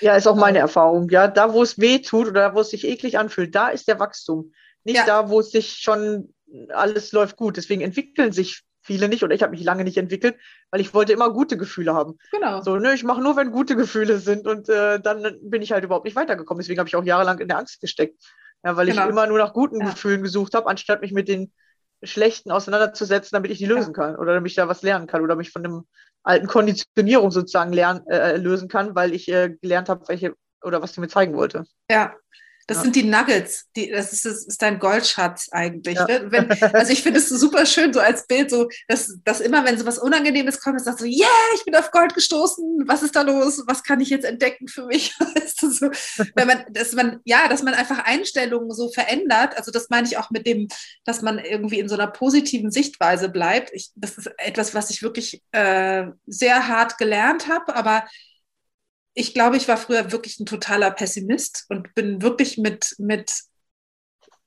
[0.00, 1.08] Ja, ist auch meine Erfahrung.
[1.08, 3.98] Ja, da, wo es weh tut oder wo es sich eklig anfühlt, da ist der
[3.98, 4.52] Wachstum.
[4.84, 5.04] Nicht Ja.
[5.04, 6.32] da, wo es sich schon
[6.70, 7.56] alles läuft gut.
[7.56, 10.36] Deswegen entwickeln sich viele nicht oder ich habe mich lange nicht entwickelt,
[10.70, 12.16] weil ich wollte immer gute Gefühle haben.
[12.32, 12.62] Genau.
[12.62, 15.84] So, ne, ich mache nur, wenn gute Gefühle sind und äh, dann bin ich halt
[15.84, 16.60] überhaupt nicht weitergekommen.
[16.60, 18.22] Deswegen habe ich auch jahrelang in der Angst gesteckt.
[18.64, 19.04] Ja, weil Genau.
[19.04, 19.90] ich immer nur nach guten Ja.
[19.90, 21.52] Gefühlen gesucht habe, anstatt mich mit den
[22.02, 25.36] schlechten auseinanderzusetzen, damit ich die lösen kann oder damit ich da was lernen kann oder
[25.36, 25.86] mich von dem
[26.22, 30.92] alten Konditionierung sozusagen lernen, äh, lösen kann, weil ich äh, gelernt habe, welche oder was
[30.94, 31.64] sie mir zeigen wollte.
[31.90, 32.14] Ja.
[32.68, 32.82] Das Ja.
[32.82, 35.96] sind die Nuggets, die, das, ist, das ist dein Goldschatz eigentlich.
[35.96, 36.06] Ja.
[36.06, 36.26] Ne?
[36.30, 39.78] Wenn, also ich finde es super schön, so als Bild, so, dass, dass immer, wenn
[39.78, 43.16] so was Unangenehmes kommt, sagst du, so, yeah, ich bin auf Gold gestoßen, was ist
[43.16, 43.62] da los?
[43.66, 45.18] Was kann ich jetzt entdecken für mich?
[45.34, 45.90] Weißt du, so,
[46.34, 49.56] wenn man, dass man, ja, dass man einfach Einstellungen so verändert.
[49.56, 50.68] Also das meine ich auch mit dem,
[51.06, 53.70] dass man irgendwie in so einer positiven Sichtweise bleibt.
[53.72, 58.04] Ich, das ist etwas, was ich wirklich äh, sehr hart gelernt habe, aber
[59.18, 63.32] ich glaube, ich war früher wirklich ein totaler Pessimist und bin wirklich mit, mit,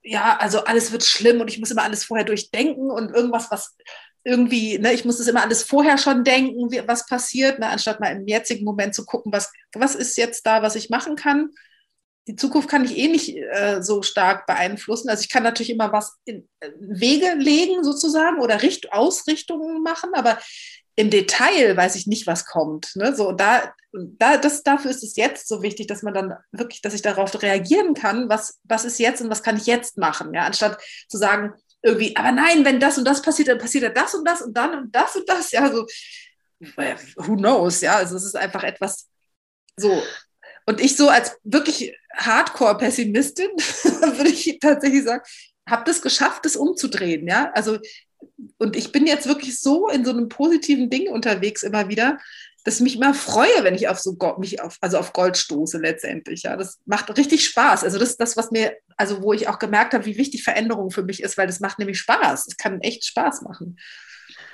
[0.02, 3.76] ja, also alles wird schlimm und ich muss immer alles vorher durchdenken und irgendwas, was
[4.24, 8.16] irgendwie, ne, ich muss das immer alles vorher schon denken, was passiert, ne, anstatt mal
[8.16, 11.50] im jetzigen Moment zu gucken, was, was ist jetzt da, was ich machen kann.
[12.28, 15.10] Die Zukunft kann ich eh nicht äh, so stark beeinflussen.
[15.10, 20.12] Also ich kann natürlich immer was in äh, Wege legen sozusagen oder Richt Ausrichtungen machen,
[20.14, 20.38] aber
[20.96, 22.96] im Detail weiß ich nicht, was kommt.
[22.96, 23.16] Ne?
[23.16, 26.94] So, da, da, das, dafür ist es jetzt so wichtig, dass man dann wirklich, dass
[26.94, 30.44] ich darauf reagieren kann, was, was ist jetzt und was kann ich jetzt machen, ja,
[30.44, 34.14] anstatt zu sagen, irgendwie, aber nein, wenn das und das passiert, dann passiert ja das
[34.14, 35.86] und das und dann und das und das, ja, so,
[37.16, 39.10] who knows, ja, also es ist einfach etwas
[39.78, 40.02] so.
[40.68, 45.24] Und ich so als wirklich Hardcore-Pessimistin, würde ich tatsächlich sagen,
[45.68, 47.80] habe das geschafft, das umzudrehen, ja, also
[48.58, 52.18] und ich bin jetzt wirklich so in so einem positiven Ding unterwegs immer wieder,
[52.64, 55.38] dass ich mich immer freue, wenn ich auf so Go mich auf, also auf Gold
[55.38, 56.44] stoße letztendlich.
[56.44, 57.84] Ja, das macht richtig Spaß.
[57.84, 60.92] Also das ist das, was mir, also wo ich auch gemerkt habe, wie wichtig Veränderung
[60.92, 62.48] für mich ist, weil das macht nämlich Spaß.
[62.48, 63.80] Es kann echt Spaß machen.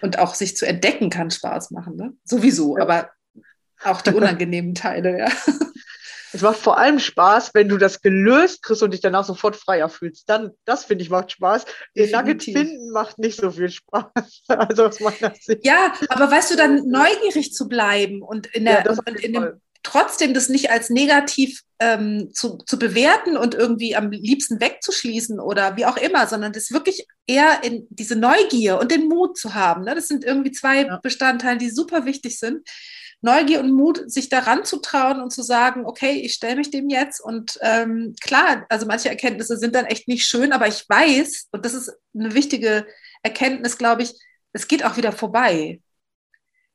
[0.02, 1.96] Und auch sich zu entdecken kann Spaß machen.
[1.98, 2.14] Ne?
[2.24, 3.10] Sowieso, aber
[3.84, 5.32] auch die unangenehmen Teile, ja.
[6.34, 9.90] Es macht vor allem Spaß, wenn du das gelöst kriegst und dich danach sofort freier
[9.90, 10.30] fühlst.
[10.30, 11.66] Dann, das finde ich, macht Spaß.
[11.96, 14.12] Den Nugget finden macht nicht so viel Spaß.
[14.48, 15.66] Also aus meiner Sicht.
[15.66, 19.62] Ja, aber weißt du, dann neugierig zu bleiben und in der Ja, und, in dem,
[19.84, 25.78] trotzdem das nicht als negativ ähm, zu, zu bewerten und irgendwie am liebsten wegzuschließen oder
[25.78, 29.84] wie auch immer, sondern das wirklich eher in diese Neugier und den Mut zu haben.
[29.84, 29.96] Ne?
[29.96, 30.98] Das sind irgendwie zwei Ja.
[30.98, 32.68] Bestandteile, die super wichtig sind.
[33.22, 36.90] Neugier und Mut, sich daran zu trauen und zu sagen, okay, ich stelle mich dem
[36.90, 37.20] jetzt.
[37.20, 41.66] Und ähm, klar, also manche Erkenntnisse sind dann echt nicht schön, aber ich weiß, und
[41.66, 42.86] das ist eine wichtige
[43.24, 44.14] Erkenntnis, glaube ich,
[44.54, 45.82] es geht auch wieder vorbei.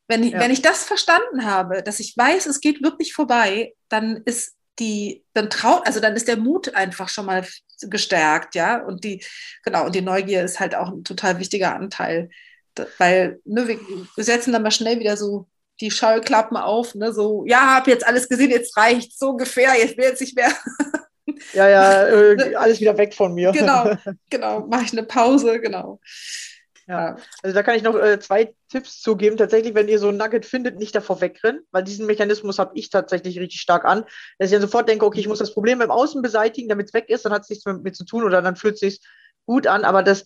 [0.08, 0.40] Wenn ich, Ja.
[0.40, 5.24] wenn ich das verstanden habe, dass ich weiß, es geht wirklich vorbei, dann ist die,
[5.34, 7.46] dann traut, also dann ist der Mut einfach schon mal
[7.82, 8.82] gestärkt, ja.
[8.82, 9.24] Und die,
[9.64, 12.30] genau, und die Neugier ist halt auch ein total wichtiger Anteil.
[12.98, 15.46] Weil, ne, wir setzen dann mal schnell wieder so
[15.82, 19.98] die Schallklappen auf, ne, so, ja, hab jetzt alles gesehen, jetzt reicht so ungefähr, jetzt
[19.98, 20.52] will jetzt nicht mehr.
[21.54, 23.52] Ja, ja, äh, alles wieder weg von mir.
[23.52, 23.96] Genau,
[24.30, 26.00] genau, mache ich eine Pause, genau.
[26.88, 29.36] Ja, also da kann ich noch äh, zwei Tipps zugeben.
[29.36, 32.90] Tatsächlich, wenn ihr so ein Nugget findet, nicht davor wegrennen, weil diesen Mechanismus habe ich
[32.90, 34.04] tatsächlich richtig stark an,
[34.38, 36.94] dass ich dann sofort denke, okay, ich muss das Problem im Außen beseitigen, damit es
[36.94, 38.80] weg ist, dann hat es nichts mehr mit mir zu tun oder dann fühlt es
[38.80, 39.00] sich
[39.46, 40.24] gut an, aber das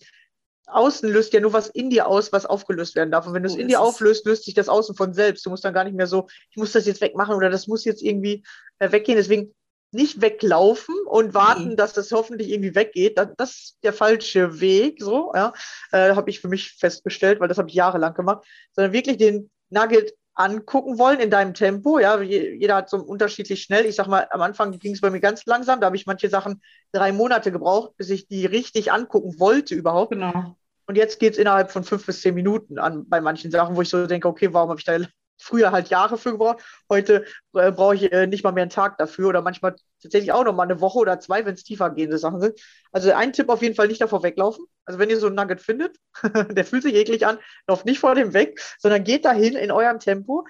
[0.67, 3.25] Außen löst ja nur was in dir aus, was aufgelöst werden darf.
[3.25, 5.45] Und wenn du es in dir auflöst, löst sich das Außen von selbst.
[5.45, 7.85] Du musst dann gar nicht mehr so, ich muss das jetzt wegmachen oder das muss
[7.85, 8.43] jetzt irgendwie
[8.79, 9.17] äh, weggehen.
[9.17, 9.53] Deswegen
[9.91, 11.75] nicht weglaufen und warten, mhm.
[11.77, 13.17] dass das hoffentlich irgendwie weggeht.
[13.17, 15.53] Das, das ist der falsche Weg, so, ja.
[15.91, 18.45] Äh, habe ich für mich festgestellt, weil das habe ich jahrelang gemacht.
[18.73, 21.99] Sondern wirklich den Nugget angucken wollen in deinem Tempo.
[21.99, 23.85] Ja, jeder hat so unterschiedlich schnell.
[23.85, 25.79] Ich sag mal, am Anfang ging es bei mir ganz langsam.
[25.79, 30.11] Da habe ich manche Sachen drei Monate gebraucht, bis ich die richtig angucken wollte überhaupt.
[30.11, 30.55] Genau.
[30.85, 33.81] Und jetzt geht es innerhalb von fünf bis zehn Minuten an bei manchen Sachen, wo
[33.81, 34.97] ich so denke, okay, warum habe ich da
[35.37, 36.63] früher halt Jahre für gebraucht.
[36.89, 40.43] Heute äh, brauche ich äh, nicht mal mehr einen Tag dafür oder manchmal tatsächlich auch
[40.43, 42.59] noch mal eine Woche oder zwei, wenn es tiefer gehende Sachen sind.
[42.91, 44.65] Also ein Tipp auf jeden Fall nicht davor weglaufen.
[44.85, 45.97] Also wenn ihr so einen Nugget findet,
[46.51, 49.99] der fühlt sich eklig an, lauft nicht vor dem weg, sondern geht dahin in eurem
[49.99, 50.45] Tempo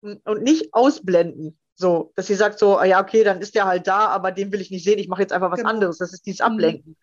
[0.00, 1.58] und nicht ausblenden.
[1.74, 4.52] So, dass ihr sagt so, ah ja, okay, dann ist der halt da, aber den
[4.52, 5.70] will ich nicht sehen, ich mache jetzt einfach was genau.
[5.70, 5.98] anderes.
[5.98, 6.46] Das ist dieses mhm.
[6.46, 6.90] Ablenken.
[6.92, 6.96] Mhm.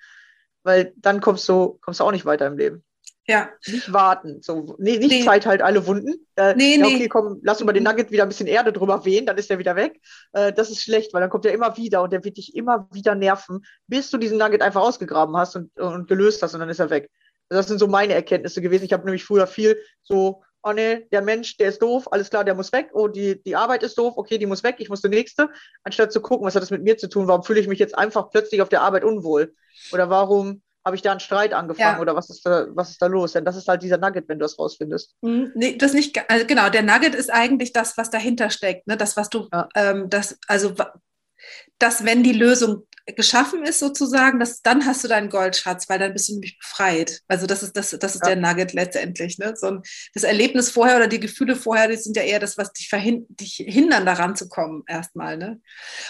[0.63, 2.83] Weil dann kommst du, kommst du auch nicht weiter im Leben.
[3.29, 3.49] Ja.
[3.67, 4.41] Nicht warten.
[4.41, 5.23] So, nee, nicht nee.
[5.23, 6.25] Zeit halt alle Wunden.
[6.35, 7.07] Äh, nee, ja, okay, nee.
[7.07, 7.89] komm, lass mal den mhm.
[7.89, 10.01] Nugget wieder ein bisschen Erde drüber wehen, dann ist er wieder weg.
[10.33, 12.87] Äh, das ist schlecht, weil dann kommt er immer wieder und der wird dich immer
[12.91, 16.69] wieder nerven, bis du diesen Nugget einfach ausgegraben hast und, und gelöst hast und dann
[16.69, 17.11] ist er weg.
[17.49, 18.85] Das sind so meine Erkenntnisse gewesen.
[18.85, 22.43] Ich habe nämlich früher viel so, oh nee, der Mensch, der ist doof, alles klar,
[22.43, 22.89] der muss weg.
[22.93, 25.49] Oh, die, die Arbeit ist doof, okay, die muss weg, ich muss die nächste.
[25.83, 27.97] Anstatt zu gucken, was hat das mit mir zu tun, warum fühle ich mich jetzt
[27.97, 29.53] einfach plötzlich auf der Arbeit unwohl?
[29.91, 32.01] Oder warum habe ich da einen Streit angefangen ja.
[32.01, 33.33] oder was ist, da, was ist da los?
[33.33, 35.15] Denn das ist halt dieser Nugget, wenn du das rausfindest.
[35.23, 38.97] Hm, nee, das nicht, also genau, der Nugget ist eigentlich das, was dahinter steckt, ne?
[38.97, 39.67] das, was du, ja.
[39.75, 40.73] ähm, das, also,
[41.77, 46.13] dass wenn die Lösung geschaffen ist sozusagen, dass, dann hast du deinen Goldschatz, weil dann
[46.13, 47.21] bist du nämlich befreit.
[47.27, 48.35] Also das ist, das, das ist ja.
[48.35, 49.37] der Nugget letztendlich.
[49.37, 49.53] Ne?
[49.55, 49.81] So ein,
[50.13, 53.25] das Erlebnis vorher oder die Gefühle vorher, die sind ja eher das, was dich, verhin
[53.29, 55.37] dich hindern, daran zu kommen erstmal.
[55.37, 55.61] Ne?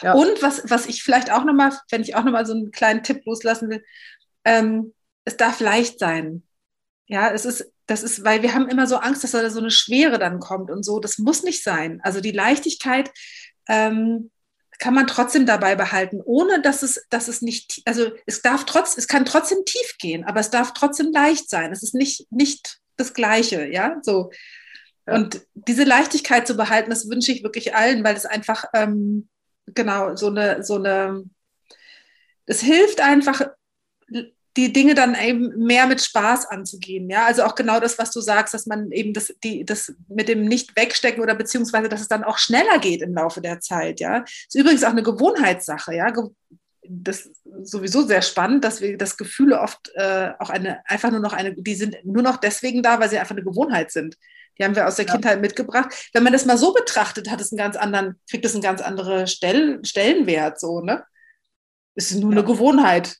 [0.01, 0.13] Ja.
[0.13, 3.21] Und was, was ich vielleicht auch nochmal, wenn ich auch nochmal so einen kleinen Tipp
[3.25, 3.83] loslassen will,
[4.49, 4.93] ähm,
[5.25, 6.43] es darf leicht sein.
[7.05, 9.71] Ja, es ist, das ist, weil wir haben immer so Angst, dass da so eine
[9.71, 10.99] Schwere dann kommt und so.
[10.99, 12.01] Das muss nicht sein.
[12.03, 13.11] Also die Leichtigkeit
[13.67, 14.31] ähm,
[14.79, 18.97] kann man trotzdem dabei behalten, ohne dass es, dass es nicht, also es darf trotz,
[18.97, 21.71] es kann trotzdem tief gehen, aber es darf trotzdem leicht sein.
[21.71, 24.31] Es ist nicht, nicht das Gleiche, ja, so.
[25.05, 29.27] Und diese Leichtigkeit zu behalten, das wünsche ich wirklich allen, weil es einfach, ähm,
[29.65, 31.23] genau, so eine, so eine,
[32.45, 33.41] es hilft einfach,
[34.57, 37.09] die Dinge dann eben mehr mit Spaß anzugehen.
[37.09, 40.27] Ja, also auch genau das, was du sagst, dass man eben das, die, das mit
[40.27, 43.99] dem nicht wegstecken oder beziehungsweise, dass es dann auch schneller geht im Laufe der Zeit.
[43.99, 45.95] Ja, ist übrigens auch eine Gewohnheitssache.
[45.95, 46.11] Ja,
[46.89, 51.19] das ist sowieso sehr spannend, dass wir das Gefühle oft äh, auch eine, einfach nur
[51.19, 54.17] noch eine, die sind nur noch deswegen da, weil sie einfach eine Gewohnheit sind.
[54.57, 55.13] Die haben wir aus der ja.
[55.13, 56.09] Kindheit mitgebracht.
[56.13, 58.81] Wenn man das mal so betrachtet, hat es einen ganz anderen, kriegt es einen ganz
[58.81, 61.03] anderen Stell, Stellenwert, so, ne?
[61.95, 62.39] Es ist nur ja.
[62.39, 63.17] eine Gewohnheit.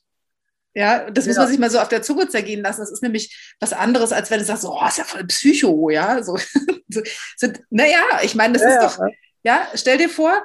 [0.74, 2.80] Ja, das muss man sich mal so auf der Zunge zergehen lassen.
[2.80, 6.22] Das ist nämlich was anderes, als wenn du sagst, oh, ist ja voll Psycho, ja.
[6.22, 6.36] So,
[7.36, 9.06] so, naja, ich meine, das ja, ist doch,
[9.42, 10.44] ja, stell dir vor,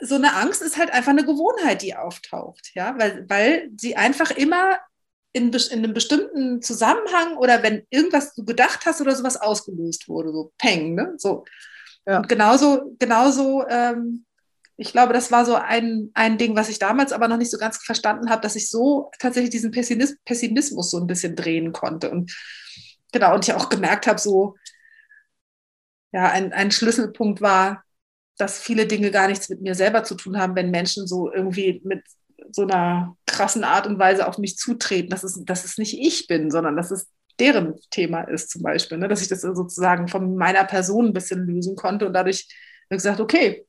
[0.00, 4.32] so eine Angst ist halt einfach eine Gewohnheit, die auftaucht, ja, weil, weil sie einfach
[4.32, 4.78] immer
[5.32, 10.32] in, in einem bestimmten Zusammenhang oder wenn irgendwas du gedacht hast oder sowas ausgelöst wurde,
[10.32, 11.14] so Peng, ne?
[11.16, 11.44] So.
[12.06, 12.18] Ja.
[12.18, 14.24] Und genauso, genauso ähm,
[14.76, 17.58] ich glaube, das war so ein, ein Ding, was ich damals aber noch nicht so
[17.58, 22.10] ganz verstanden habe, dass ich so tatsächlich diesen Pessimismus, so ein bisschen drehen konnte.
[22.10, 22.36] Und
[23.12, 24.56] genau, und ich auch gemerkt habe, so,
[26.12, 27.84] ja, ein, ein Schlüsselpunkt war,
[28.36, 31.80] dass viele Dinge gar nichts mit mir selber zu tun haben, wenn Menschen so irgendwie
[31.84, 32.02] mit
[32.50, 36.26] so einer krassen Art und Weise auf mich zutreten, dass es, dass es nicht ich
[36.26, 37.08] bin, sondern dass es
[37.38, 39.08] deren Thema ist zum Beispiel, ne?
[39.08, 42.48] dass ich das sozusagen von meiner Person ein bisschen lösen konnte und dadurch
[42.90, 43.66] gesagt, okay,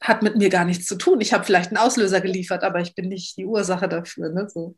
[0.00, 1.20] hat mit mir gar nichts zu tun.
[1.20, 4.30] Ich habe vielleicht einen Auslöser geliefert, aber ich bin nicht die Ursache dafür.
[4.30, 4.48] Ne?
[4.48, 4.76] So.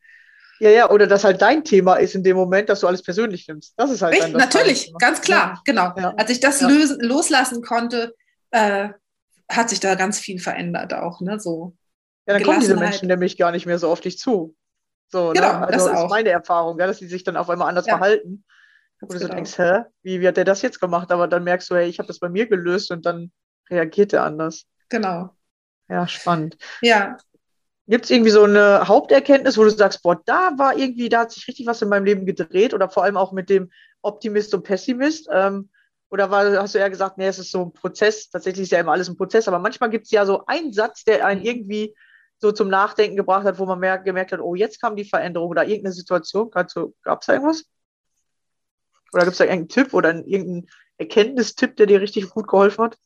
[0.61, 3.47] Ja, ja, oder dass halt dein Thema ist in dem Moment, dass du alles persönlich
[3.47, 3.75] nimmst.
[3.77, 5.63] Das ist halt Richtig, natürlich, ganz klar, ja.
[5.65, 5.95] genau.
[5.97, 6.15] Ja.
[6.17, 6.69] Als ich das ja.
[6.69, 8.15] lösen, loslassen konnte,
[8.51, 8.89] äh,
[9.49, 11.39] hat sich da ganz viel verändert auch, ne?
[11.39, 11.77] So.
[12.27, 14.55] Ja, dann kommen diese Menschen nämlich gar nicht mehr so auf dich zu.
[15.09, 15.35] So, ne?
[15.35, 15.69] genau, ne?
[15.69, 18.45] also das, ist meine Erfahrung, ja, dass sie sich dann auf einmal anders verhalten.
[19.01, 21.13] Wo du so denkst, hä, wie, wie hat der das jetzt gemacht?
[21.13, 23.31] Aber dann merkst du, hey, ich habe das bei mir gelöst und dann
[23.71, 24.67] reagiert er anders.
[24.89, 25.31] Genau.
[25.89, 26.57] Ja, spannend.
[26.83, 27.17] Ja.
[27.87, 31.33] Gibt es irgendwie so eine Haupterkenntnis, wo du sagst, boah, da war irgendwie, da hat
[31.33, 33.71] sich richtig was in meinem Leben gedreht oder vor allem auch mit dem
[34.03, 35.29] Optimist und Pessimist?
[35.33, 35.71] Ähm,
[36.11, 38.81] oder war, hast du eher gesagt, nee, es ist so ein Prozess, tatsächlich ist ja
[38.81, 41.95] immer alles ein Prozess, aber manchmal gibt es ja so einen Satz, der einen irgendwie
[42.39, 45.49] so zum Nachdenken gebracht hat, wo man mehr gemerkt hat, oh, jetzt kam die Veränderung
[45.49, 46.51] oder irgendeine Situation.
[46.51, 47.65] Gab es da irgendwas?
[49.13, 52.99] Oder gibt es da irgendeinen Tipp oder irgendeinen Erkenntnistipp, der dir richtig gut geholfen hat?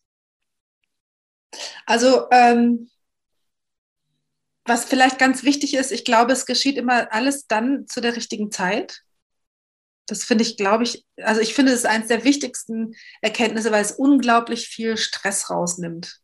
[1.86, 2.90] Also, ähm,
[4.64, 8.50] was vielleicht ganz wichtig ist, ich glaube, es geschieht immer alles dann zu der richtigen
[8.50, 9.02] Zeit.
[10.06, 13.82] Das finde ich, glaube ich, also ich finde, es ist eines der wichtigsten Erkenntnisse, weil
[13.82, 16.18] es unglaublich viel Stress rausnimmt.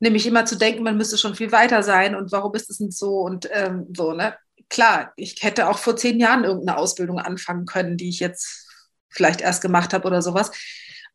[0.00, 2.96] Nämlich immer zu denken, man müsste schon viel weiter sein und warum ist es nicht
[2.96, 4.36] so und ähm, so, ne?
[4.68, 8.66] Klar, ich hätte auch vor zehn Jahren irgendeine Ausbildung anfangen können, die ich jetzt
[9.08, 10.50] vielleicht erst gemacht habe oder sowas.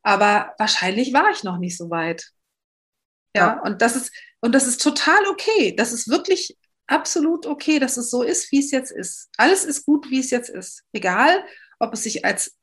[0.01, 2.31] Aber wahrscheinlich war ich noch nicht so weit.
[3.35, 4.11] Ja, ja, und das ist,
[4.41, 5.75] und das ist total okay.
[5.75, 9.29] Das ist wirklich absolut okay, dass es so ist, wie es jetzt ist.
[9.37, 10.83] Alles ist gut, wie es jetzt ist.
[10.91, 11.43] Egal,
[11.79, 12.57] ob es sich als,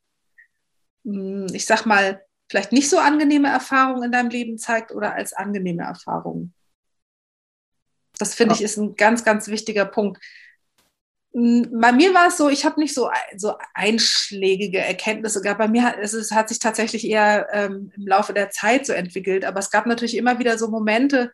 [1.05, 5.33] hm, ich sag mal, vielleicht nicht so angenehme Erfahrung in deinem Leben zeigt oder als
[5.33, 6.53] angenehme Erfahrung.
[8.19, 8.59] Das finde ja.
[8.59, 10.23] ich ist ein ganz, ganz wichtiger Punkt.
[11.33, 15.59] Bei mir war es so, ich habe nicht so, so einschlägige Erkenntnisse gehabt.
[15.59, 19.45] Bei mir es, es hat sich tatsächlich eher ähm, im Laufe der Zeit so entwickelt.
[19.45, 21.33] Aber es gab natürlich immer wieder so Momente,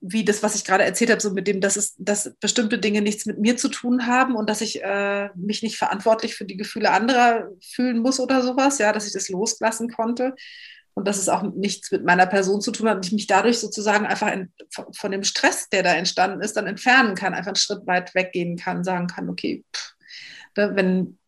[0.00, 3.02] wie das, was ich gerade erzählt habe, so mit dem, dass es, dass bestimmte Dinge
[3.02, 6.56] nichts mit mir zu tun haben und dass ich äh, mich nicht verantwortlich für die
[6.56, 10.34] Gefühle anderer fühlen muss oder sowas, ja, dass ich das loslassen konnte
[10.94, 13.58] und dass es auch nichts mit meiner Person zu tun hat und ich mich dadurch
[13.58, 14.52] sozusagen einfach in,
[14.92, 18.56] von dem Stress, der da entstanden ist, dann entfernen kann, einfach einen Schritt weit weggehen
[18.56, 19.94] kann, sagen kann, okay, pff,
[20.56, 21.18] ne, wenn,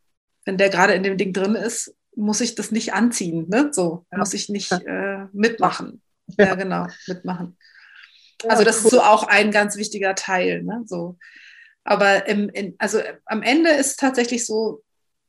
[0.44, 3.70] wenn der gerade in dem Ding drin ist, muss ich das nicht anziehen, ne?
[3.72, 4.18] so ja.
[4.18, 6.02] muss ich nicht äh, mitmachen.
[6.38, 6.46] Ja.
[6.46, 7.56] ja, genau, mitmachen.
[8.48, 10.62] Also das ist so auch ein ganz wichtiger Teil.
[10.62, 10.82] Ne?
[10.86, 11.18] So.
[11.84, 14.82] Aber im, in, also am Ende ist es tatsächlich so,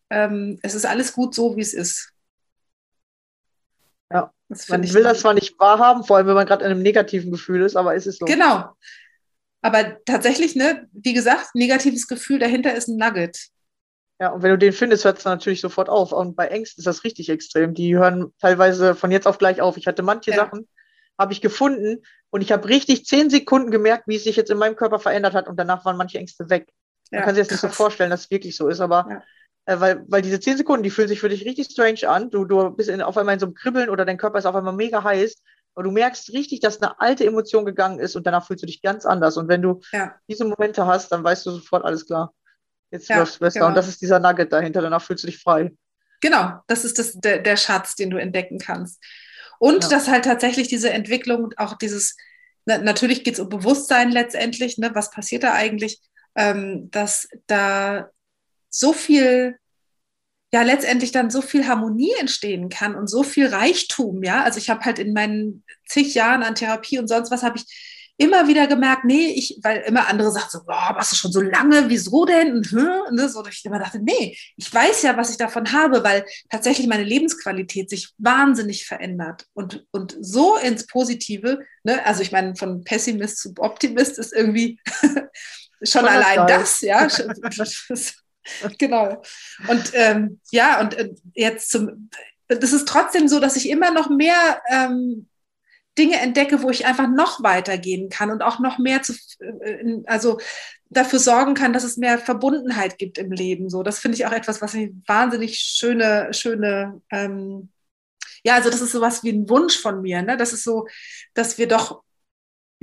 [0.09, 2.12] ähm, es ist alles gut so, wie es ist.
[4.67, 7.31] Ja, man will das zwar nicht wahrhaben, vor allem wenn man gerade in einem negativen
[7.31, 8.25] Gefühl ist, aber ist es so.
[8.25, 8.69] Genau.
[9.61, 13.47] Aber tatsächlich, ne, wie gesagt, negatives Gefühl, dahinter ist ein Nugget.
[14.19, 16.11] Ja, und wenn du den findest, hört es natürlich sofort auf.
[16.11, 17.73] Und bei Ängsten ist das richtig extrem.
[17.73, 19.77] Die hören teilweise von jetzt auf gleich auf.
[19.77, 20.37] Ich hatte manche ja.
[20.37, 20.67] Sachen,
[21.17, 24.57] habe ich gefunden und ich habe richtig zehn Sekunden gemerkt, wie es sich jetzt in
[24.57, 26.69] meinem Körper verändert hat und danach waren manche Ängste weg.
[27.11, 29.23] Man ja, kann sich das nicht so vorstellen, dass es wirklich so ist, aber ja.
[29.65, 32.30] Äh, weil, weil diese zehn Sekunden, die fühlen sich für dich richtig strange an.
[32.30, 34.56] Du, du bist in, auf einmal in so einem Kribbeln oder dein Körper ist auf
[34.56, 35.41] einmal mega heiß.
[35.76, 38.82] Aber du merkst richtig, dass eine alte Emotion gegangen ist und danach fühlst du dich
[38.82, 39.38] ganz anders.
[39.38, 40.15] Und wenn du ja.
[40.30, 42.34] diese Momente hast, dann weißt du sofort, alles klar.
[42.91, 43.60] Jetzt ja, läuft es besser.
[43.60, 43.69] Genau.
[43.69, 44.82] Und das ist dieser Nugget dahinter.
[44.82, 45.71] Danach fühlst du dich frei.
[46.21, 49.04] Genau, das ist das, der, der Schatz, den du entdecken kannst.
[49.60, 49.89] Und ja.
[49.89, 52.15] dass halt tatsächlich diese Entwicklung, auch dieses,
[52.65, 56.02] na, natürlich geht es um Bewusstsein letztendlich, ne, was passiert da eigentlich,
[56.36, 58.10] ähm, dass da
[58.73, 59.57] so viel,
[60.51, 64.43] ja, letztendlich dann so viel Harmonie entstehen kann und so viel Reichtum, ja.
[64.43, 67.65] Also ich habe halt in meinen zig Jahren an Therapie und sonst was habe ich
[68.17, 71.41] immer wieder gemerkt, nee, ich, weil immer andere sagen so, boah, was ist schon so
[71.41, 72.53] lange, wieso denn?
[72.57, 76.03] Und, und das, und ich immer dachte, nee, ich weiß ja, was ich davon habe,
[76.03, 82.05] weil tatsächlich meine Lebensqualität sich wahnsinnig verändert und, und so ins Positive, ne?
[82.05, 84.79] also ich meine, von Pessimist zu Optimist ist irgendwie
[85.83, 87.07] schon allein das, ja.
[88.77, 89.21] genau.
[89.67, 92.10] Und ähm, ja, und äh, jetzt zum,
[92.47, 95.27] das ist trotzdem so, dass ich immer noch mehr ähm,
[95.97, 100.39] Dinge entdecke, wo ich einfach noch weitergehen kann und auch noch mehr zu, äh, also
[100.89, 103.69] dafür sorgen kann, dass es mehr Verbundenheit gibt im Leben.
[103.69, 107.69] So, das finde ich auch etwas, was ich wahnsinnig schöne, schöne, ähm,
[108.43, 110.21] ja, also das ist sowas wie ein Wunsch von mir.
[110.21, 110.36] Ne?
[110.36, 110.88] Das ist so,
[111.34, 112.03] dass wir doch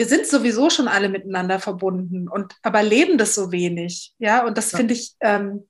[0.00, 4.14] wir sind sowieso schon alle miteinander verbunden und aber leben das so wenig.
[4.18, 4.78] Ja, und das ja.
[4.78, 5.68] finde ich, ähm,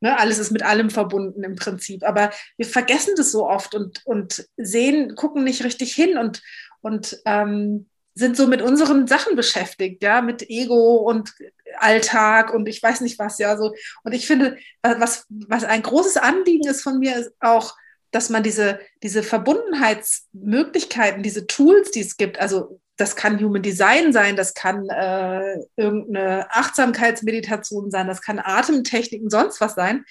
[0.00, 2.02] ne, alles ist mit allem verbunden im Prinzip.
[2.02, 6.42] Aber wir vergessen das so oft und, und sehen, gucken nicht richtig hin und,
[6.80, 11.32] und ähm, sind so mit unseren Sachen beschäftigt, ja, mit Ego und
[11.78, 13.72] Alltag und ich weiß nicht was, ja, so.
[14.02, 17.76] Und ich finde, was, was ein großes Anliegen ist von mir, ist auch,
[18.10, 24.12] dass man diese, diese Verbundenheitsmöglichkeiten, diese Tools, die es gibt, also das kann Human Design
[24.12, 30.04] sein, das kann äh, irgendeine Achtsamkeitsmeditation sein, das kann Atemtechniken, sonst was sein,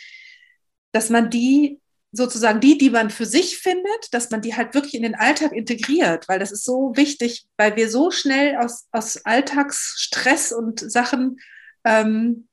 [0.92, 1.80] dass man die
[2.12, 5.52] sozusagen die, die man für sich findet, dass man die halt wirklich in den Alltag
[5.52, 11.38] integriert, weil das ist so wichtig, weil wir so schnell aus, aus Alltagsstress und Sachen
[11.84, 12.48] ähm,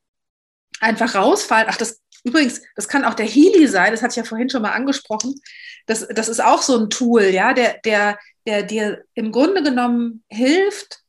[0.79, 1.67] einfach rausfallen.
[1.71, 4.61] Ach, das Übrigens, das kann auch der Healy sein, das hatte ich ja vorhin schon
[4.61, 5.35] mal angesprochen.
[5.85, 10.23] Das, das ist auch so ein Tool, ja, der, der, der dir im Grunde genommen
[10.29, 10.99] hilft,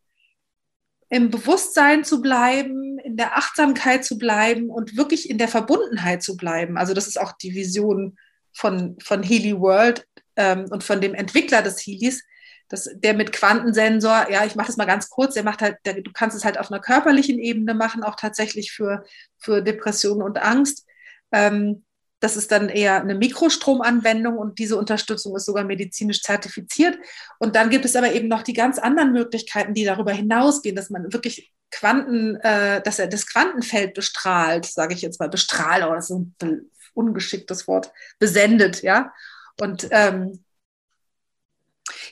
[1.10, 6.36] im Bewusstsein zu bleiben, in der Achtsamkeit zu bleiben und wirklich in der Verbundenheit zu
[6.36, 6.76] bleiben.
[6.76, 8.16] Also das ist auch die Vision
[8.52, 10.06] von, von Healy World
[10.36, 12.22] ähm, und von dem Entwickler des Healys,
[12.68, 16.02] das, der mit Quantensensor, ja, ich mache das mal ganz kurz, der macht halt, der,
[16.02, 19.04] du kannst es halt auf einer körperlichen Ebene machen, auch tatsächlich für,
[19.38, 20.84] für Depressionen und Angst.
[21.32, 21.84] Ähm,
[22.20, 26.98] das ist dann eher eine Mikrostromanwendung und diese Unterstützung ist sogar medizinisch zertifiziert.
[27.38, 30.90] Und dann gibt es aber eben noch die ganz anderen Möglichkeiten, die darüber hinausgehen, dass
[30.90, 35.94] man wirklich Quanten, äh, dass er das Quantenfeld bestrahlt, sage ich jetzt mal, bestrahlt, aber
[35.94, 39.12] das ist ein ungeschicktes Wort, besendet, ja.
[39.60, 40.44] Und ähm,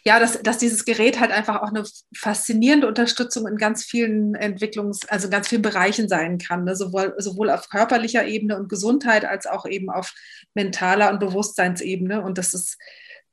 [0.07, 1.83] ja, dass, dass dieses Gerät halt einfach auch eine
[2.15, 6.77] faszinierende Unterstützung in ganz vielen Entwicklungs-, also in ganz vielen Bereichen sein kann, ne?
[6.77, 10.15] sowohl, sowohl auf körperlicher Ebene und Gesundheit als auch eben auf
[10.55, 12.23] mentaler und Bewusstseinsebene.
[12.23, 12.79] Und das ist,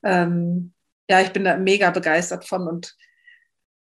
[0.02, 0.74] ähm,
[1.08, 2.68] ja, ich bin da mega begeistert von.
[2.68, 2.96] Und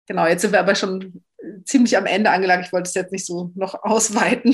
[0.08, 1.22] genau, jetzt sind wir aber schon
[1.64, 2.66] ziemlich am Ende angelangt.
[2.66, 4.54] Ich wollte es jetzt nicht so noch ausweiten.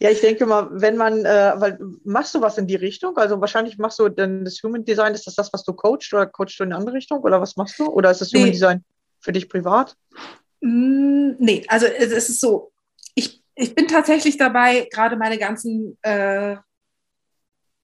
[0.00, 3.16] ja, ich denke mal, wenn man, äh, weil machst du was in die Richtung?
[3.16, 6.26] Also wahrscheinlich machst du dann das Human Design, ist das das, was du coachst oder
[6.26, 7.86] coachst du in eine andere Richtung oder was machst du?
[7.86, 8.52] Oder ist das Human nee.
[8.52, 8.84] Design
[9.20, 9.96] für dich privat?
[10.60, 12.72] Mm, nee, also es ist so,
[13.14, 16.56] ich, ich bin tatsächlich dabei, gerade meine ganzen äh,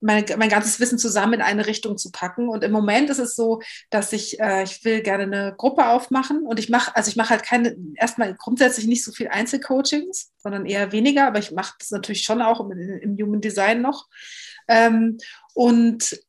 [0.01, 2.49] mein, mein ganzes Wissen zusammen in eine Richtung zu packen.
[2.49, 6.47] Und im Moment ist es so, dass ich, äh, ich will gerne eine Gruppe aufmachen
[6.47, 10.67] und ich mache, also ich mache halt keine, erstmal grundsätzlich nicht so viel Einzelcoachings, sondern
[10.67, 14.07] eher weniger, aber ich mache das natürlich schon auch im, im Human Design noch.
[14.69, 15.19] Ähm,
[15.55, 16.21] und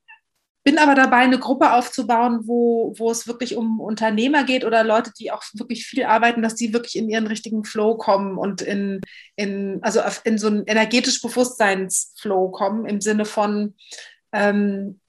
[0.67, 5.13] bin aber dabei, eine Gruppe aufzubauen, wo, wo es wirklich um Unternehmer geht oder Leute,
[5.17, 8.99] die auch wirklich viel arbeiten, dass die wirklich in ihren richtigen Flow kommen und in,
[9.37, 13.75] in, also in so einen energetisch Bewusstseinsflow kommen, im Sinne von,
[14.33, 14.99] ähm,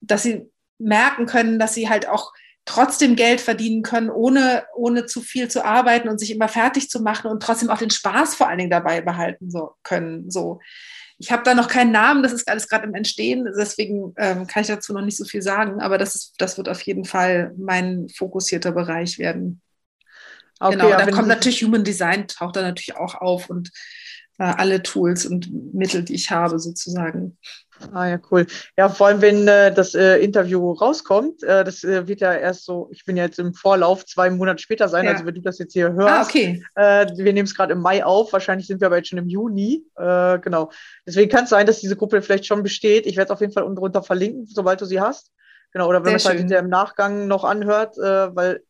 [0.00, 0.48] dass sie
[0.78, 2.32] merken können, dass sie halt auch
[2.68, 7.00] trotzdem Geld verdienen können, ohne, ohne zu viel zu arbeiten und sich immer fertig zu
[7.00, 10.30] machen und trotzdem auch den Spaß vor allen Dingen dabei behalten so, können.
[10.30, 10.60] So.
[11.16, 14.60] Ich habe da noch keinen Namen, das ist alles gerade im Entstehen, deswegen ähm, kann
[14.60, 17.54] ich dazu noch nicht so viel sagen, aber das, ist, das wird auf jeden Fall
[17.56, 19.62] mein fokussierter Bereich werden.
[20.60, 23.70] Okay, genau, da kommt natürlich Human Design, taucht da natürlich auch auf und
[24.38, 27.38] äh, alle Tools und Mittel, die ich habe, sozusagen.
[27.92, 28.46] Ah ja, cool.
[28.76, 32.64] Ja, vor allem, wenn äh, das äh, Interview rauskommt, äh, das äh, wird ja erst
[32.64, 35.12] so, ich bin ja jetzt im Vorlauf zwei Monate später sein, ja.
[35.12, 36.08] also wenn du das jetzt hier hörst.
[36.08, 36.64] Ah, okay.
[36.74, 39.28] Äh, wir nehmen es gerade im Mai auf, wahrscheinlich sind wir aber jetzt schon im
[39.28, 39.84] Juni.
[39.96, 40.70] Äh, genau.
[41.06, 43.06] Deswegen kann es sein, dass diese Gruppe vielleicht schon besteht.
[43.06, 45.30] Ich werde es auf jeden Fall unten drunter verlinken, sobald du sie hast.
[45.72, 48.62] Genau, oder wenn man es halt im Nachgang noch anhört, weil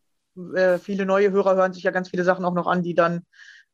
[0.80, 3.22] viele neue Hörer hören sich ja ganz viele Sachen auch noch an, die dann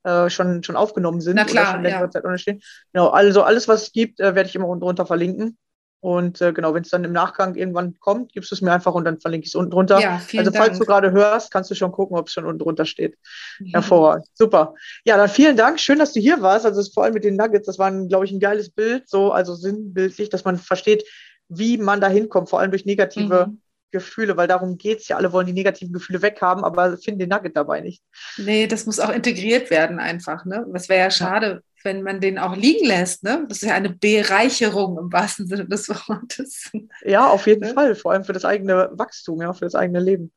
[0.04, 2.10] äh, schon, schon aufgenommen sind Na klar, oder ja.
[2.10, 2.60] Zeit unterstehen.
[2.92, 5.58] Genau, also alles, was es gibt, äh, werde ich immer unten drunter verlinken.
[6.00, 8.92] Und äh, genau, wenn es dann im Nachgang irgendwann kommt, gibst du es mir einfach
[8.92, 10.00] und dann verlinke ich es unten drunter.
[10.00, 10.78] Ja, also falls Dank.
[10.80, 13.16] du gerade hörst, kannst du schon gucken, ob es schon unten drunter steht.
[13.58, 13.70] Mhm.
[13.72, 14.26] Hervorragend.
[14.34, 14.74] Super.
[15.06, 15.80] Ja, dann vielen Dank.
[15.80, 16.66] Schön, dass du hier warst.
[16.66, 19.54] Also vor allem mit den Nuggets, das war, glaube ich, ein geiles Bild, so, also
[19.54, 21.04] sinnbildlich, dass man versteht,
[21.48, 23.62] wie man da hinkommt, vor allem durch negative mhm.
[23.94, 25.16] Gefühle, weil darum geht es ja.
[25.16, 28.02] Alle wollen die negativen Gefühle weghaben, aber finden den Nugget dabei nicht.
[28.36, 30.44] Nee, das muss auch integriert werden einfach.
[30.44, 30.66] Ne?
[30.72, 31.60] Das wäre ja schade, ja.
[31.84, 33.22] wenn man den auch liegen lässt.
[33.22, 33.44] Ne?
[33.48, 36.72] Das ist ja eine Bereicherung im wahrsten Sinne des Wortes.
[37.04, 37.72] Ja, auf jeden ne?
[37.72, 37.94] Fall.
[37.94, 40.32] Vor allem für das eigene Wachstum, ja, für das eigene Leben.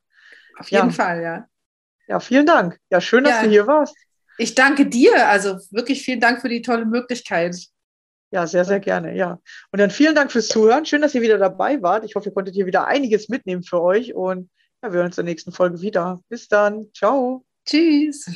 [0.60, 0.94] Auf jeden ja.
[0.94, 1.48] Fall, ja.
[2.08, 2.80] Ja, vielen Dank.
[2.92, 3.44] Ja, schön, dass ja.
[3.44, 3.96] du hier warst.
[4.38, 5.28] Ich danke dir.
[5.28, 7.56] Also wirklich vielen Dank für die tolle Möglichkeit.
[8.32, 9.40] Ja, sehr, sehr gerne, ja.
[9.72, 10.86] Und dann vielen Dank fürs Zuhören.
[10.86, 12.04] Schön, dass ihr wieder dabei wart.
[12.04, 14.14] Ich hoffe, ihr konntet hier wieder einiges mitnehmen für euch.
[14.14, 14.50] Und
[14.84, 16.22] ja, wir hören uns in der nächsten Folge wieder.
[16.28, 16.88] Bis dann.
[16.94, 17.46] Ciao.
[17.66, 18.30] Tschüss.